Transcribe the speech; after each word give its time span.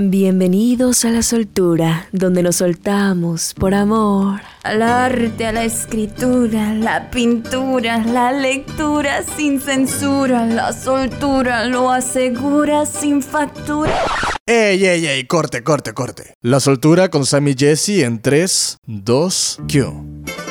Bienvenidos 0.00 1.04
a 1.04 1.10
la 1.10 1.22
soltura, 1.22 2.06
donde 2.12 2.44
nos 2.44 2.54
soltamos 2.54 3.52
por 3.52 3.74
amor. 3.74 4.42
Al 4.62 4.80
arte, 4.80 5.44
a 5.44 5.50
la 5.50 5.64
escritura, 5.64 6.72
la 6.72 7.10
pintura, 7.10 7.98
la 7.98 8.30
lectura 8.30 9.24
sin 9.24 9.60
censura, 9.60 10.46
la 10.46 10.72
soltura 10.72 11.64
lo 11.64 11.90
asegura 11.90 12.86
sin 12.86 13.22
factura. 13.22 13.92
¡Ey, 14.46 14.86
ey, 14.86 15.04
ey! 15.04 15.26
Corte, 15.26 15.64
corte, 15.64 15.92
corte. 15.94 16.32
La 16.42 16.60
soltura 16.60 17.08
con 17.08 17.26
Sammy 17.26 17.56
Jesse 17.58 18.04
en 18.04 18.22
3, 18.22 18.78
2, 18.86 19.58
Q. 19.66 20.47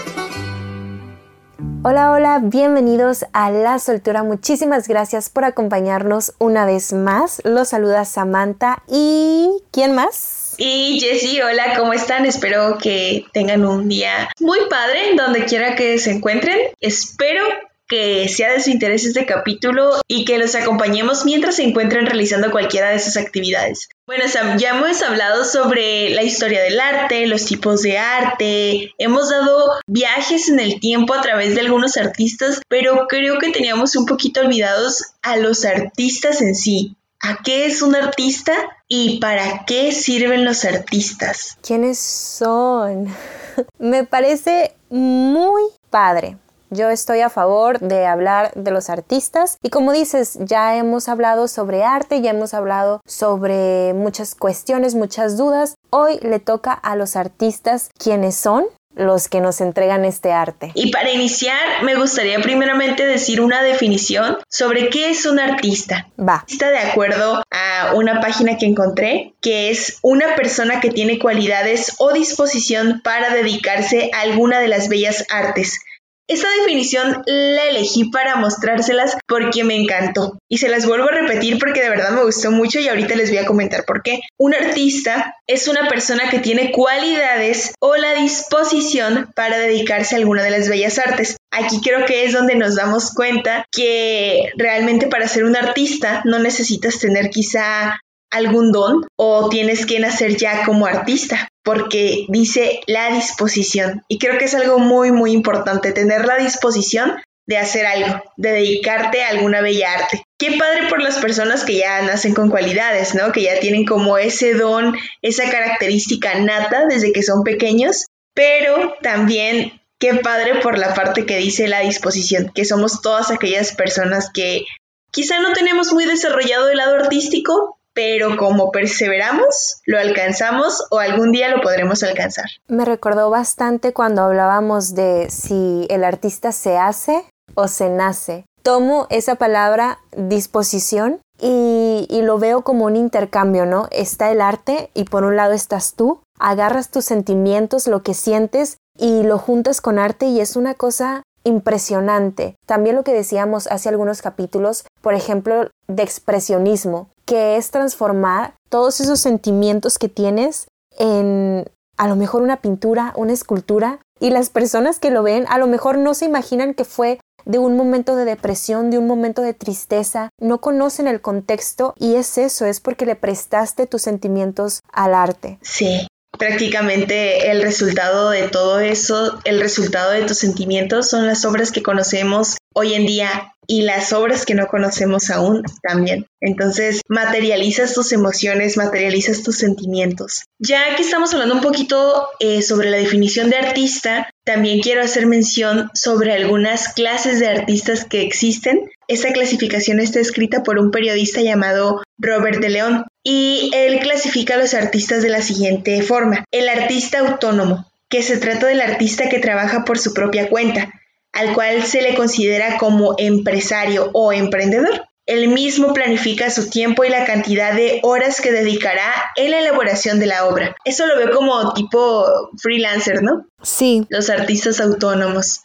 Hola, 1.83 2.11
hola, 2.11 2.39
bienvenidos 2.43 3.25
a 3.33 3.49
La 3.49 3.79
Soltura. 3.79 4.21
Muchísimas 4.21 4.87
gracias 4.87 5.29
por 5.29 5.43
acompañarnos 5.43 6.33
una 6.37 6.65
vez 6.65 6.93
más. 6.93 7.41
Los 7.45 7.69
saluda 7.69 8.05
Samantha 8.05 8.83
y 8.87 9.49
¿quién 9.71 9.95
más? 9.95 10.53
Y 10.59 10.99
Jessie, 10.99 11.41
hola, 11.41 11.75
¿cómo 11.75 11.93
están? 11.93 12.25
Espero 12.25 12.77
que 12.77 13.25
tengan 13.33 13.65
un 13.65 13.89
día 13.89 14.29
muy 14.39 14.59
padre 14.69 15.15
donde 15.15 15.45
quiera 15.45 15.75
que 15.75 15.97
se 15.97 16.11
encuentren. 16.11 16.59
Espero 16.79 17.43
que 17.87 18.27
sea 18.29 18.53
de 18.53 18.61
su 18.61 18.69
interés 18.69 19.05
este 19.05 19.25
capítulo 19.25 20.01
y 20.07 20.25
que 20.25 20.37
los 20.37 20.55
acompañemos 20.55 21.25
mientras 21.25 21.55
se 21.55 21.63
encuentran 21.63 22.05
realizando 22.05 22.51
cualquiera 22.51 22.89
de 22.89 22.99
sus 22.99 23.17
actividades. 23.17 23.89
Bueno, 24.05 24.23
ya 24.57 24.69
hemos 24.69 25.01
hablado 25.01 25.43
sobre 25.43 26.09
la 26.11 26.23
historia 26.23 26.61
del 26.61 26.79
arte, 26.79 27.27
los 27.27 27.45
tipos 27.45 27.81
de 27.81 27.97
arte, 27.97 28.93
hemos 28.97 29.29
dado 29.29 29.73
viajes 29.85 30.49
en 30.49 30.59
el 30.59 30.79
tiempo 30.79 31.13
a 31.13 31.21
través 31.21 31.55
de 31.55 31.61
algunos 31.61 31.97
artistas, 31.97 32.61
pero 32.69 33.07
creo 33.07 33.37
que 33.37 33.51
teníamos 33.51 33.95
un 33.95 34.05
poquito 34.05 34.41
olvidados 34.41 35.03
a 35.21 35.37
los 35.37 35.65
artistas 35.65 36.41
en 36.41 36.55
sí. 36.55 36.95
¿A 37.19 37.39
qué 37.43 37.65
es 37.65 37.81
un 37.81 37.95
artista 37.95 38.53
y 38.87 39.19
para 39.19 39.65
qué 39.65 39.91
sirven 39.91 40.45
los 40.45 40.65
artistas? 40.65 41.57
¿Quiénes 41.61 41.97
son? 41.97 43.13
Me 43.79 44.03
parece 44.03 44.75
muy 44.89 45.63
padre 45.89 46.37
yo 46.69 46.89
estoy 46.89 47.21
a 47.21 47.29
favor 47.29 47.79
de 47.79 48.05
hablar 48.05 48.51
de 48.55 48.71
los 48.71 48.89
artistas 48.89 49.57
y 49.63 49.69
como 49.69 49.91
dices, 49.91 50.37
ya 50.41 50.75
hemos 50.75 51.07
hablado 51.07 51.47
sobre 51.47 51.83
arte, 51.83 52.21
ya 52.21 52.31
hemos 52.31 52.53
hablado 52.53 53.01
sobre 53.05 53.93
muchas 53.93 54.35
cuestiones, 54.35 54.95
muchas 54.95 55.37
dudas. 55.37 55.75
Hoy 55.89 56.19
le 56.21 56.39
toca 56.39 56.73
a 56.73 56.95
los 56.95 57.15
artistas 57.15 57.89
quienes 57.97 58.35
son 58.35 58.65
los 58.97 59.29
que 59.29 59.41
nos 59.41 59.61
entregan 59.61 60.05
este 60.05 60.31
arte. 60.31 60.71
Y 60.73 60.91
para 60.91 61.11
iniciar, 61.11 61.83
me 61.83 61.95
gustaría 61.95 62.39
primeramente 62.39 63.05
decir 63.05 63.41
una 63.41 63.61
definición 63.61 64.37
sobre 64.49 64.89
qué 64.89 65.11
es 65.11 65.25
un 65.25 65.39
artista. 65.39 66.09
Va. 66.19 66.43
Está 66.47 66.71
de 66.71 66.79
acuerdo 66.79 67.43
a 67.51 67.93
una 67.93 68.19
página 68.19 68.57
que 68.57 68.65
encontré, 68.65 69.33
que 69.39 69.69
es 69.69 69.99
una 70.01 70.35
persona 70.35 70.79
que 70.81 70.89
tiene 70.89 71.19
cualidades 71.19 71.93
o 71.99 72.11
disposición 72.11 73.01
para 73.03 73.33
dedicarse 73.33 74.09
a 74.13 74.21
alguna 74.21 74.59
de 74.59 74.67
las 74.67 74.89
bellas 74.89 75.25
artes, 75.29 75.79
esta 76.27 76.47
definición 76.59 77.23
la 77.25 77.65
elegí 77.65 78.09
para 78.09 78.35
mostrárselas 78.35 79.17
porque 79.27 79.63
me 79.63 79.75
encantó. 79.75 80.37
Y 80.49 80.57
se 80.57 80.69
las 80.69 80.85
vuelvo 80.85 81.07
a 81.09 81.13
repetir 81.13 81.57
porque 81.57 81.81
de 81.81 81.89
verdad 81.89 82.11
me 82.11 82.23
gustó 82.23 82.51
mucho 82.51 82.79
y 82.79 82.87
ahorita 82.87 83.15
les 83.15 83.29
voy 83.29 83.39
a 83.39 83.45
comentar 83.45 83.85
por 83.85 84.03
qué. 84.03 84.19
Un 84.37 84.53
artista 84.53 85.35
es 85.47 85.67
una 85.67 85.87
persona 85.87 86.29
que 86.29 86.39
tiene 86.39 86.71
cualidades 86.71 87.73
o 87.79 87.95
la 87.95 88.13
disposición 88.13 89.31
para 89.35 89.57
dedicarse 89.57 90.15
a 90.15 90.17
alguna 90.19 90.43
de 90.43 90.51
las 90.51 90.67
bellas 90.67 90.99
artes. 90.99 91.37
Aquí 91.51 91.79
creo 91.81 92.05
que 92.05 92.25
es 92.25 92.33
donde 92.33 92.55
nos 92.55 92.75
damos 92.75 93.13
cuenta 93.13 93.65
que 93.71 94.49
realmente 94.57 95.07
para 95.07 95.27
ser 95.27 95.45
un 95.45 95.55
artista 95.55 96.21
no 96.25 96.39
necesitas 96.39 96.99
tener 96.99 97.29
quizá 97.29 97.99
algún 98.29 98.71
don 98.71 99.05
o 99.15 99.49
tienes 99.49 99.85
que 99.85 99.99
nacer 99.99 100.35
ya 100.35 100.65
como 100.65 100.85
artista, 100.85 101.47
porque 101.67 102.27
dice 102.29 102.79
la 102.87 103.11
disposición. 103.11 104.05
Y 104.07 104.19
creo 104.19 104.37
que 104.37 104.45
es 104.45 104.55
algo 104.55 104.79
muy, 104.79 105.11
muy 105.11 105.33
importante, 105.33 105.91
tener 105.91 106.25
la 106.25 106.37
disposición 106.37 107.21
de 107.45 107.57
hacer 107.57 107.85
algo, 107.85 108.23
de 108.37 108.53
dedicarte 108.53 109.21
a 109.21 109.31
alguna 109.31 109.59
bella 109.59 109.91
arte. 109.91 110.23
Qué 110.39 110.55
padre 110.57 110.87
por 110.87 111.01
las 111.01 111.17
personas 111.17 111.65
que 111.65 111.75
ya 111.75 112.01
nacen 112.03 112.33
con 112.33 112.49
cualidades, 112.49 113.15
¿no? 113.15 113.33
Que 113.33 113.41
ya 113.41 113.59
tienen 113.59 113.83
como 113.83 114.17
ese 114.17 114.53
don, 114.53 114.95
esa 115.21 115.49
característica 115.49 116.39
nata 116.39 116.85
desde 116.85 117.11
que 117.11 117.21
son 117.21 117.43
pequeños, 117.43 118.05
pero 118.33 118.95
también 119.01 119.81
qué 119.99 120.13
padre 120.15 120.61
por 120.61 120.77
la 120.77 120.93
parte 120.93 121.25
que 121.25 121.35
dice 121.35 121.67
la 121.67 121.81
disposición, 121.81 122.49
que 122.55 122.63
somos 122.63 123.01
todas 123.01 123.29
aquellas 123.29 123.75
personas 123.75 124.29
que 124.33 124.63
quizá 125.11 125.41
no 125.41 125.51
tenemos 125.51 125.91
muy 125.91 126.05
desarrollado 126.05 126.69
el 126.69 126.77
lado 126.77 126.95
artístico, 126.95 127.76
pero 127.97 128.37
como 128.37 128.71
perseveramos, 128.71 129.81
lo 129.87 129.97
alcanzamos 129.97 130.85
o 130.91 130.99
algún 130.99 131.31
día 131.31 131.49
lo 131.49 131.61
podremos 131.61 132.03
alcanzar. 132.03 132.45
Me 132.67 132.85
recordó 132.85 133.31
bastante 133.31 133.91
cuando 133.91 134.21
hablábamos 134.21 134.93
de 134.93 135.31
si 135.31 135.87
el 135.89 136.03
artista 136.03 136.51
se 136.51 136.77
hace 136.77 137.25
o 137.55 137.67
se 137.67 137.89
nace. 137.89 138.45
Tomo 138.61 139.07
esa 139.09 139.33
palabra 139.33 139.97
disposición 140.15 141.21
y, 141.41 142.05
lo 142.21 142.37
veo 142.37 142.61
como 142.61 142.85
un 142.85 142.95
intercambio, 142.95 143.65
¿no? 143.65 143.87
Está 143.89 144.31
el 144.31 144.41
arte 144.41 144.91
y 144.93 145.05
por 145.05 145.23
un 145.23 145.35
lado 145.35 145.53
estás 145.53 145.95
tú, 145.95 146.19
agarras 146.37 146.91
tus 146.91 147.05
sentimientos, 147.05 147.87
lo 147.87 148.03
que 148.03 148.13
sientes 148.13 148.77
y 148.95 149.23
lo 149.23 149.39
juntas 149.39 149.81
con 149.81 149.97
arte 149.97 150.27
y 150.27 150.39
es 150.39 150.55
una 150.55 150.75
cosa 150.75 151.23
impresionante. 151.47 152.55
También 152.65 152.95
lo 152.95 153.03
que 153.03 153.13
decíamos 153.13 153.67
hace 153.67 153.89
algunos 153.89 154.21
capítulos, 154.21 154.85
por 155.01 155.13
ejemplo, 155.13 155.69
de 155.87 156.03
expresionismo 156.03 157.09
que 157.25 157.57
es 157.57 157.71
transformar 157.71 158.53
todos 158.69 158.99
esos 159.01 159.19
sentimientos 159.19 159.97
que 159.99 160.09
tienes 160.09 160.67
en 160.97 161.65
a 161.97 162.07
lo 162.07 162.15
mejor 162.15 162.41
una 162.41 162.57
pintura, 162.57 163.11
una 163.15 163.33
escultura, 163.33 163.99
y 164.19 164.29
las 164.29 164.49
personas 164.49 164.99
que 164.99 165.09
lo 165.09 165.23
ven 165.23 165.45
a 165.49 165.57
lo 165.57 165.67
mejor 165.67 165.97
no 165.97 166.13
se 166.13 166.25
imaginan 166.25 166.73
que 166.73 166.85
fue 166.85 167.19
de 167.45 167.59
un 167.59 167.75
momento 167.75 168.15
de 168.15 168.25
depresión, 168.25 168.89
de 168.89 168.97
un 168.97 169.07
momento 169.07 169.41
de 169.41 169.53
tristeza, 169.53 170.29
no 170.39 170.59
conocen 170.59 171.07
el 171.07 171.21
contexto 171.21 171.93
y 171.97 172.15
es 172.15 172.37
eso, 172.37 172.65
es 172.65 172.79
porque 172.79 173.05
le 173.05 173.15
prestaste 173.15 173.87
tus 173.87 174.01
sentimientos 174.01 174.81
al 174.91 175.13
arte. 175.13 175.59
Sí, 175.61 176.07
prácticamente 176.37 177.49
el 177.51 177.61
resultado 177.61 178.29
de 178.29 178.47
todo 178.47 178.79
eso, 178.79 179.39
el 179.43 179.59
resultado 179.59 180.11
de 180.11 180.23
tus 180.23 180.37
sentimientos 180.37 181.09
son 181.09 181.27
las 181.27 181.45
obras 181.45 181.71
que 181.71 181.83
conocemos 181.83 182.57
hoy 182.73 182.93
en 182.93 183.05
día 183.05 183.53
y 183.67 183.81
las 183.81 184.13
obras 184.13 184.45
que 184.45 184.55
no 184.55 184.67
conocemos 184.67 185.29
aún 185.29 185.63
también. 185.83 186.25
Entonces, 186.39 187.01
materializas 187.09 187.93
tus 187.93 188.13
emociones, 188.13 188.77
materializas 188.77 189.43
tus 189.43 189.57
sentimientos. 189.57 190.43
Ya 190.57 190.95
que 190.95 191.01
estamos 191.01 191.33
hablando 191.33 191.55
un 191.55 191.61
poquito 191.61 192.29
eh, 192.39 192.61
sobre 192.61 192.89
la 192.89 192.97
definición 192.97 193.49
de 193.49 193.57
artista, 193.57 194.29
también 194.45 194.79
quiero 194.79 195.03
hacer 195.03 195.27
mención 195.27 195.89
sobre 195.93 196.33
algunas 196.33 196.93
clases 196.93 197.39
de 197.39 197.47
artistas 197.47 198.05
que 198.05 198.21
existen. 198.21 198.89
Esta 199.07 199.31
clasificación 199.31 199.99
está 199.99 200.19
escrita 200.19 200.63
por 200.63 200.79
un 200.79 200.91
periodista 200.91 201.41
llamado 201.41 202.03
Robert 202.17 202.59
de 202.59 202.69
León 202.69 203.05
y 203.23 203.71
él 203.73 203.99
clasifica 203.99 204.55
a 204.55 204.57
los 204.57 204.73
artistas 204.73 205.23
de 205.23 205.29
la 205.29 205.41
siguiente 205.41 206.01
forma. 206.01 206.43
El 206.51 206.69
artista 206.69 207.19
autónomo, 207.19 207.85
que 208.09 208.21
se 208.21 208.37
trata 208.37 208.67
del 208.67 208.81
artista 208.81 209.29
que 209.29 209.39
trabaja 209.39 209.85
por 209.85 209.97
su 209.97 210.13
propia 210.13 210.49
cuenta 210.49 210.91
al 211.37 211.53
cual 211.53 211.83
se 211.83 212.01
le 212.01 212.15
considera 212.15 212.77
como 212.79 213.13
empresario 213.17 214.09
o 214.13 214.33
emprendedor. 214.33 215.05
Él 215.27 215.49
mismo 215.49 215.93
planifica 215.93 216.49
su 216.49 216.69
tiempo 216.69 217.03
y 217.03 217.09
la 217.09 217.25
cantidad 217.25 217.73
de 217.73 217.99
horas 218.01 218.41
que 218.41 218.51
dedicará 218.51 219.13
en 219.35 219.51
la 219.51 219.59
elaboración 219.59 220.19
de 220.19 220.25
la 220.25 220.47
obra. 220.47 220.75
Eso 220.83 221.05
lo 221.05 221.17
veo 221.17 221.31
como 221.31 221.73
tipo 221.73 222.25
freelancer, 222.59 223.21
¿no? 223.21 223.45
Sí. 223.61 224.07
Los 224.09 224.29
artistas 224.29 224.79
autónomos. 224.79 225.61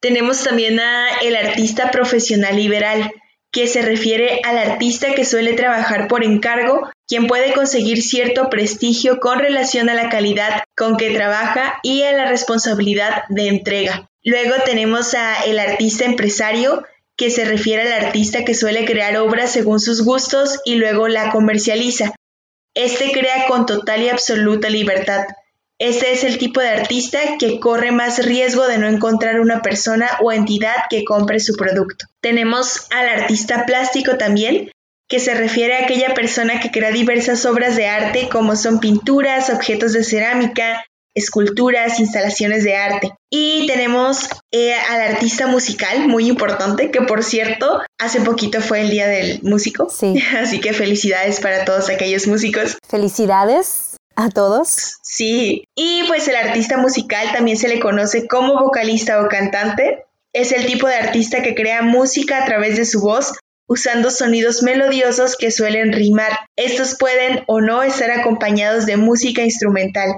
Tenemos 0.00 0.42
también 0.44 0.78
a 0.80 1.08
el 1.22 1.36
artista 1.36 1.90
profesional 1.90 2.56
liberal, 2.56 3.12
que 3.50 3.66
se 3.66 3.82
refiere 3.82 4.40
al 4.44 4.58
artista 4.58 5.14
que 5.14 5.24
suele 5.24 5.54
trabajar 5.54 6.08
por 6.08 6.24
encargo, 6.24 6.90
quien 7.08 7.26
puede 7.26 7.52
conseguir 7.54 8.02
cierto 8.02 8.50
prestigio 8.50 9.18
con 9.18 9.38
relación 9.38 9.88
a 9.88 9.94
la 9.94 10.10
calidad 10.10 10.64
con 10.76 10.96
que 10.96 11.14
trabaja 11.14 11.78
y 11.82 12.02
a 12.02 12.12
la 12.12 12.26
responsabilidad 12.26 13.22
de 13.30 13.48
entrega. 13.48 14.10
Luego 14.22 14.54
tenemos 14.64 15.14
a 15.14 15.42
el 15.44 15.58
artista 15.58 16.04
empresario, 16.04 16.84
que 17.16 17.30
se 17.30 17.46
refiere 17.46 17.82
al 17.82 18.04
artista 18.06 18.44
que 18.44 18.54
suele 18.54 18.84
crear 18.84 19.16
obras 19.16 19.52
según 19.52 19.80
sus 19.80 20.02
gustos 20.02 20.60
y 20.64 20.74
luego 20.74 21.08
la 21.08 21.30
comercializa. 21.30 22.14
Este 22.74 23.10
crea 23.12 23.46
con 23.46 23.64
total 23.64 24.02
y 24.02 24.10
absoluta 24.10 24.68
libertad. 24.68 25.24
Este 25.78 26.12
es 26.12 26.24
el 26.24 26.38
tipo 26.38 26.60
de 26.60 26.70
artista 26.70 27.18
que 27.38 27.60
corre 27.60 27.92
más 27.92 28.24
riesgo 28.24 28.66
de 28.66 28.78
no 28.78 28.88
encontrar 28.88 29.40
una 29.40 29.60
persona 29.60 30.08
o 30.22 30.32
entidad 30.32 30.76
que 30.88 31.04
compre 31.04 31.38
su 31.38 31.54
producto. 31.54 32.06
Tenemos 32.22 32.86
al 32.90 33.08
artista 33.08 33.66
plástico 33.66 34.16
también, 34.16 34.70
que 35.08 35.20
se 35.20 35.34
refiere 35.34 35.74
a 35.74 35.84
aquella 35.84 36.14
persona 36.14 36.60
que 36.60 36.70
crea 36.70 36.90
diversas 36.92 37.44
obras 37.44 37.76
de 37.76 37.86
arte 37.86 38.28
como 38.30 38.56
son 38.56 38.80
pinturas, 38.80 39.50
objetos 39.50 39.92
de 39.92 40.02
cerámica, 40.02 40.82
esculturas, 41.14 42.00
instalaciones 42.00 42.64
de 42.64 42.76
arte. 42.76 43.12
Y 43.30 43.66
tenemos 43.66 44.28
eh, 44.52 44.74
al 44.74 45.02
artista 45.02 45.46
musical, 45.46 46.08
muy 46.08 46.26
importante, 46.26 46.90
que 46.90 47.02
por 47.02 47.22
cierto, 47.22 47.82
hace 47.98 48.22
poquito 48.22 48.62
fue 48.62 48.80
el 48.80 48.90
Día 48.90 49.06
del 49.08 49.42
Músico. 49.42 49.88
Sí. 49.90 50.14
Así 50.40 50.58
que 50.58 50.72
felicidades 50.72 51.40
para 51.40 51.66
todos 51.66 51.90
aquellos 51.90 52.26
músicos. 52.26 52.78
Felicidades 52.88 53.95
a 54.16 54.30
todos. 54.30 54.96
Sí. 55.02 55.68
Y 55.74 56.04
pues 56.08 56.26
el 56.28 56.36
artista 56.36 56.78
musical 56.78 57.28
también 57.32 57.56
se 57.56 57.68
le 57.68 57.78
conoce 57.78 58.26
como 58.26 58.58
vocalista 58.58 59.22
o 59.22 59.28
cantante. 59.28 60.04
Es 60.32 60.52
el 60.52 60.66
tipo 60.66 60.88
de 60.88 60.96
artista 60.96 61.42
que 61.42 61.54
crea 61.54 61.82
música 61.82 62.42
a 62.42 62.46
través 62.46 62.76
de 62.76 62.84
su 62.84 63.00
voz 63.00 63.34
usando 63.66 64.10
sonidos 64.10 64.62
melodiosos 64.62 65.36
que 65.36 65.50
suelen 65.50 65.92
rimar. 65.92 66.32
Estos 66.56 66.96
pueden 66.98 67.42
o 67.46 67.60
no 67.60 67.82
estar 67.82 68.10
acompañados 68.10 68.86
de 68.86 68.96
música 68.96 69.42
instrumental. 69.42 70.10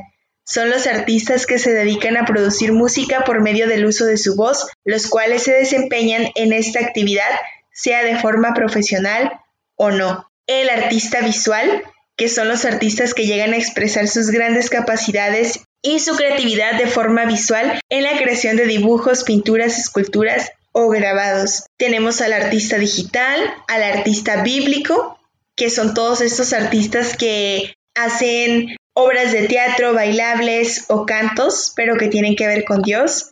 Son 0.44 0.70
los 0.70 0.86
artistas 0.86 1.46
que 1.46 1.58
se 1.58 1.72
dedican 1.72 2.16
a 2.16 2.24
producir 2.24 2.72
música 2.72 3.24
por 3.24 3.42
medio 3.42 3.68
del 3.68 3.84
uso 3.84 4.06
de 4.06 4.16
su 4.16 4.34
voz, 4.36 4.66
los 4.84 5.06
cuales 5.06 5.42
se 5.42 5.52
desempeñan 5.52 6.28
en 6.34 6.52
esta 6.52 6.80
actividad, 6.80 7.28
sea 7.72 8.02
de 8.02 8.16
forma 8.16 8.54
profesional 8.54 9.32
o 9.76 9.90
no. 9.90 10.30
El 10.46 10.70
artista 10.70 11.20
visual, 11.20 11.82
que 12.18 12.28
son 12.28 12.48
los 12.48 12.64
artistas 12.64 13.14
que 13.14 13.26
llegan 13.26 13.54
a 13.54 13.56
expresar 13.56 14.08
sus 14.08 14.30
grandes 14.30 14.68
capacidades 14.68 15.60
y 15.82 16.00
su 16.00 16.16
creatividad 16.16 16.76
de 16.76 16.88
forma 16.88 17.24
visual 17.24 17.80
en 17.88 18.02
la 18.02 18.18
creación 18.18 18.56
de 18.56 18.66
dibujos, 18.66 19.22
pinturas, 19.22 19.78
esculturas 19.78 20.50
o 20.72 20.88
grabados. 20.88 21.66
Tenemos 21.76 22.20
al 22.20 22.32
artista 22.32 22.76
digital, 22.76 23.38
al 23.68 23.84
artista 23.84 24.42
bíblico, 24.42 25.16
que 25.54 25.70
son 25.70 25.94
todos 25.94 26.20
estos 26.20 26.52
artistas 26.52 27.16
que 27.16 27.76
hacen 27.94 28.76
obras 28.94 29.30
de 29.30 29.46
teatro, 29.46 29.94
bailables 29.94 30.86
o 30.88 31.06
cantos, 31.06 31.72
pero 31.76 31.96
que 31.96 32.08
tienen 32.08 32.34
que 32.34 32.48
ver 32.48 32.64
con 32.64 32.82
Dios. 32.82 33.30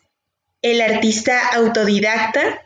El 0.63 0.81
artista 0.81 1.41
autodidacta, 1.55 2.63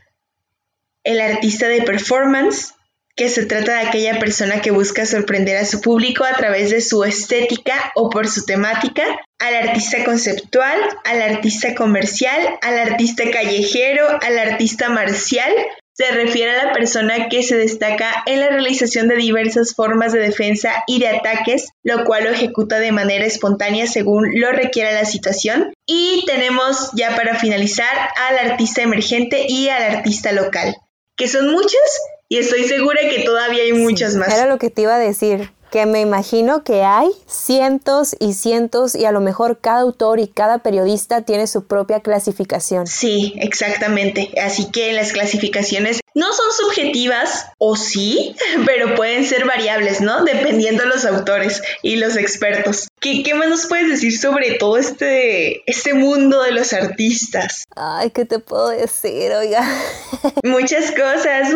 el 1.03 1.23
artista 1.23 1.67
de 1.69 1.81
performance, 1.81 2.75
que 3.21 3.29
se 3.29 3.45
trata 3.45 3.73
de 3.73 3.87
aquella 3.87 4.19
persona 4.19 4.63
que 4.63 4.71
busca 4.71 5.05
sorprender 5.05 5.59
a 5.59 5.67
su 5.67 5.83
público 5.83 6.25
a 6.25 6.33
través 6.39 6.71
de 6.71 6.81
su 6.81 7.05
estética 7.05 7.93
o 7.95 8.09
por 8.09 8.27
su 8.27 8.47
temática, 8.47 9.05
al 9.39 9.55
artista 9.57 10.03
conceptual, 10.07 10.79
al 11.05 11.21
artista 11.21 11.75
comercial, 11.75 12.57
al 12.63 12.79
artista 12.79 13.25
callejero, 13.31 14.07
al 14.23 14.39
artista 14.39 14.89
marcial. 14.89 15.53
Se 15.93 16.11
refiere 16.13 16.53
a 16.53 16.65
la 16.65 16.73
persona 16.73 17.29
que 17.29 17.43
se 17.43 17.59
destaca 17.59 18.11
en 18.25 18.41
la 18.41 18.49
realización 18.49 19.07
de 19.07 19.17
diversas 19.17 19.75
formas 19.75 20.15
de 20.15 20.21
defensa 20.21 20.83
y 20.87 20.99
de 20.99 21.09
ataques, 21.09 21.69
lo 21.83 22.07
cual 22.07 22.25
lo 22.25 22.31
ejecuta 22.31 22.79
de 22.79 22.91
manera 22.91 23.27
espontánea 23.27 23.87
según 23.87 24.31
lo 24.41 24.51
requiera 24.53 24.93
la 24.93 25.05
situación. 25.05 25.75
Y 25.85 26.25
tenemos 26.27 26.91
ya 26.95 27.15
para 27.17 27.35
finalizar 27.39 27.95
al 28.31 28.51
artista 28.51 28.81
emergente 28.81 29.45
y 29.47 29.69
al 29.69 29.97
artista 29.97 30.33
local, 30.33 30.75
que 31.19 31.29
son 31.29 31.53
muchos 31.53 31.83
y 32.31 32.39
estoy 32.39 32.63
segura 32.63 33.01
que 33.11 33.25
todavía 33.25 33.65
hay 33.65 33.73
muchas 33.73 34.15
más. 34.15 34.33
Era 34.33 34.47
lo 34.47 34.57
que 34.57 34.71
te 34.71 34.83
iba 34.83 34.95
a 34.95 34.99
decir, 35.01 35.51
que 35.71 35.87
me 35.87 36.01
imagino 36.01 36.65
que 36.65 36.83
hay 36.83 37.09
cientos 37.27 38.17
y 38.19 38.35
cientos 38.35 38.95
y 38.95 39.05
a 39.05 39.13
lo 39.13 39.21
mejor 39.21 39.61
cada 39.61 39.81
autor 39.81 40.21
y 40.21 40.29
cada 40.29 40.59
periodista 40.59 41.23
tiene 41.23 41.47
su 41.47 41.67
propia 41.67 42.01
clasificación. 42.01 42.87
Sí, 42.87 43.35
exactamente. 43.39 44.31
Así 44.43 44.71
que 44.71 44.93
las 44.93 45.13
clasificaciones 45.13 46.01
no 46.15 46.33
son 46.33 46.47
subjetivas, 46.53 47.47
o 47.59 47.77
sí, 47.77 48.35
pero 48.67 48.95
pueden 48.95 49.25
ser 49.25 49.47
variables, 49.47 50.01
¿no? 50.01 50.25
Dependiendo 50.25 50.83
de 50.83 50.89
los 50.89 51.05
autores 51.05 51.63
y 51.83 51.97
los 51.97 52.17
expertos. 52.17 52.89
¿Qué, 53.01 53.23
qué 53.23 53.35
más 53.35 53.49
nos 53.49 53.67
puedes 53.67 53.89
decir 53.89 54.19
sobre 54.19 54.55
todo 54.55 54.77
este, 54.77 55.63
este 55.71 55.95
mundo 55.95 56.43
de 56.43 56.53
los 56.53 56.73
artistas? 56.73 57.65
Ay, 57.77 58.11
¿qué 58.11 58.25
te 58.25 58.39
puedo 58.41 58.69
decir, 58.69 59.33
oiga? 59.33 59.67
Muchas 60.45 60.91
cosas. 60.91 61.55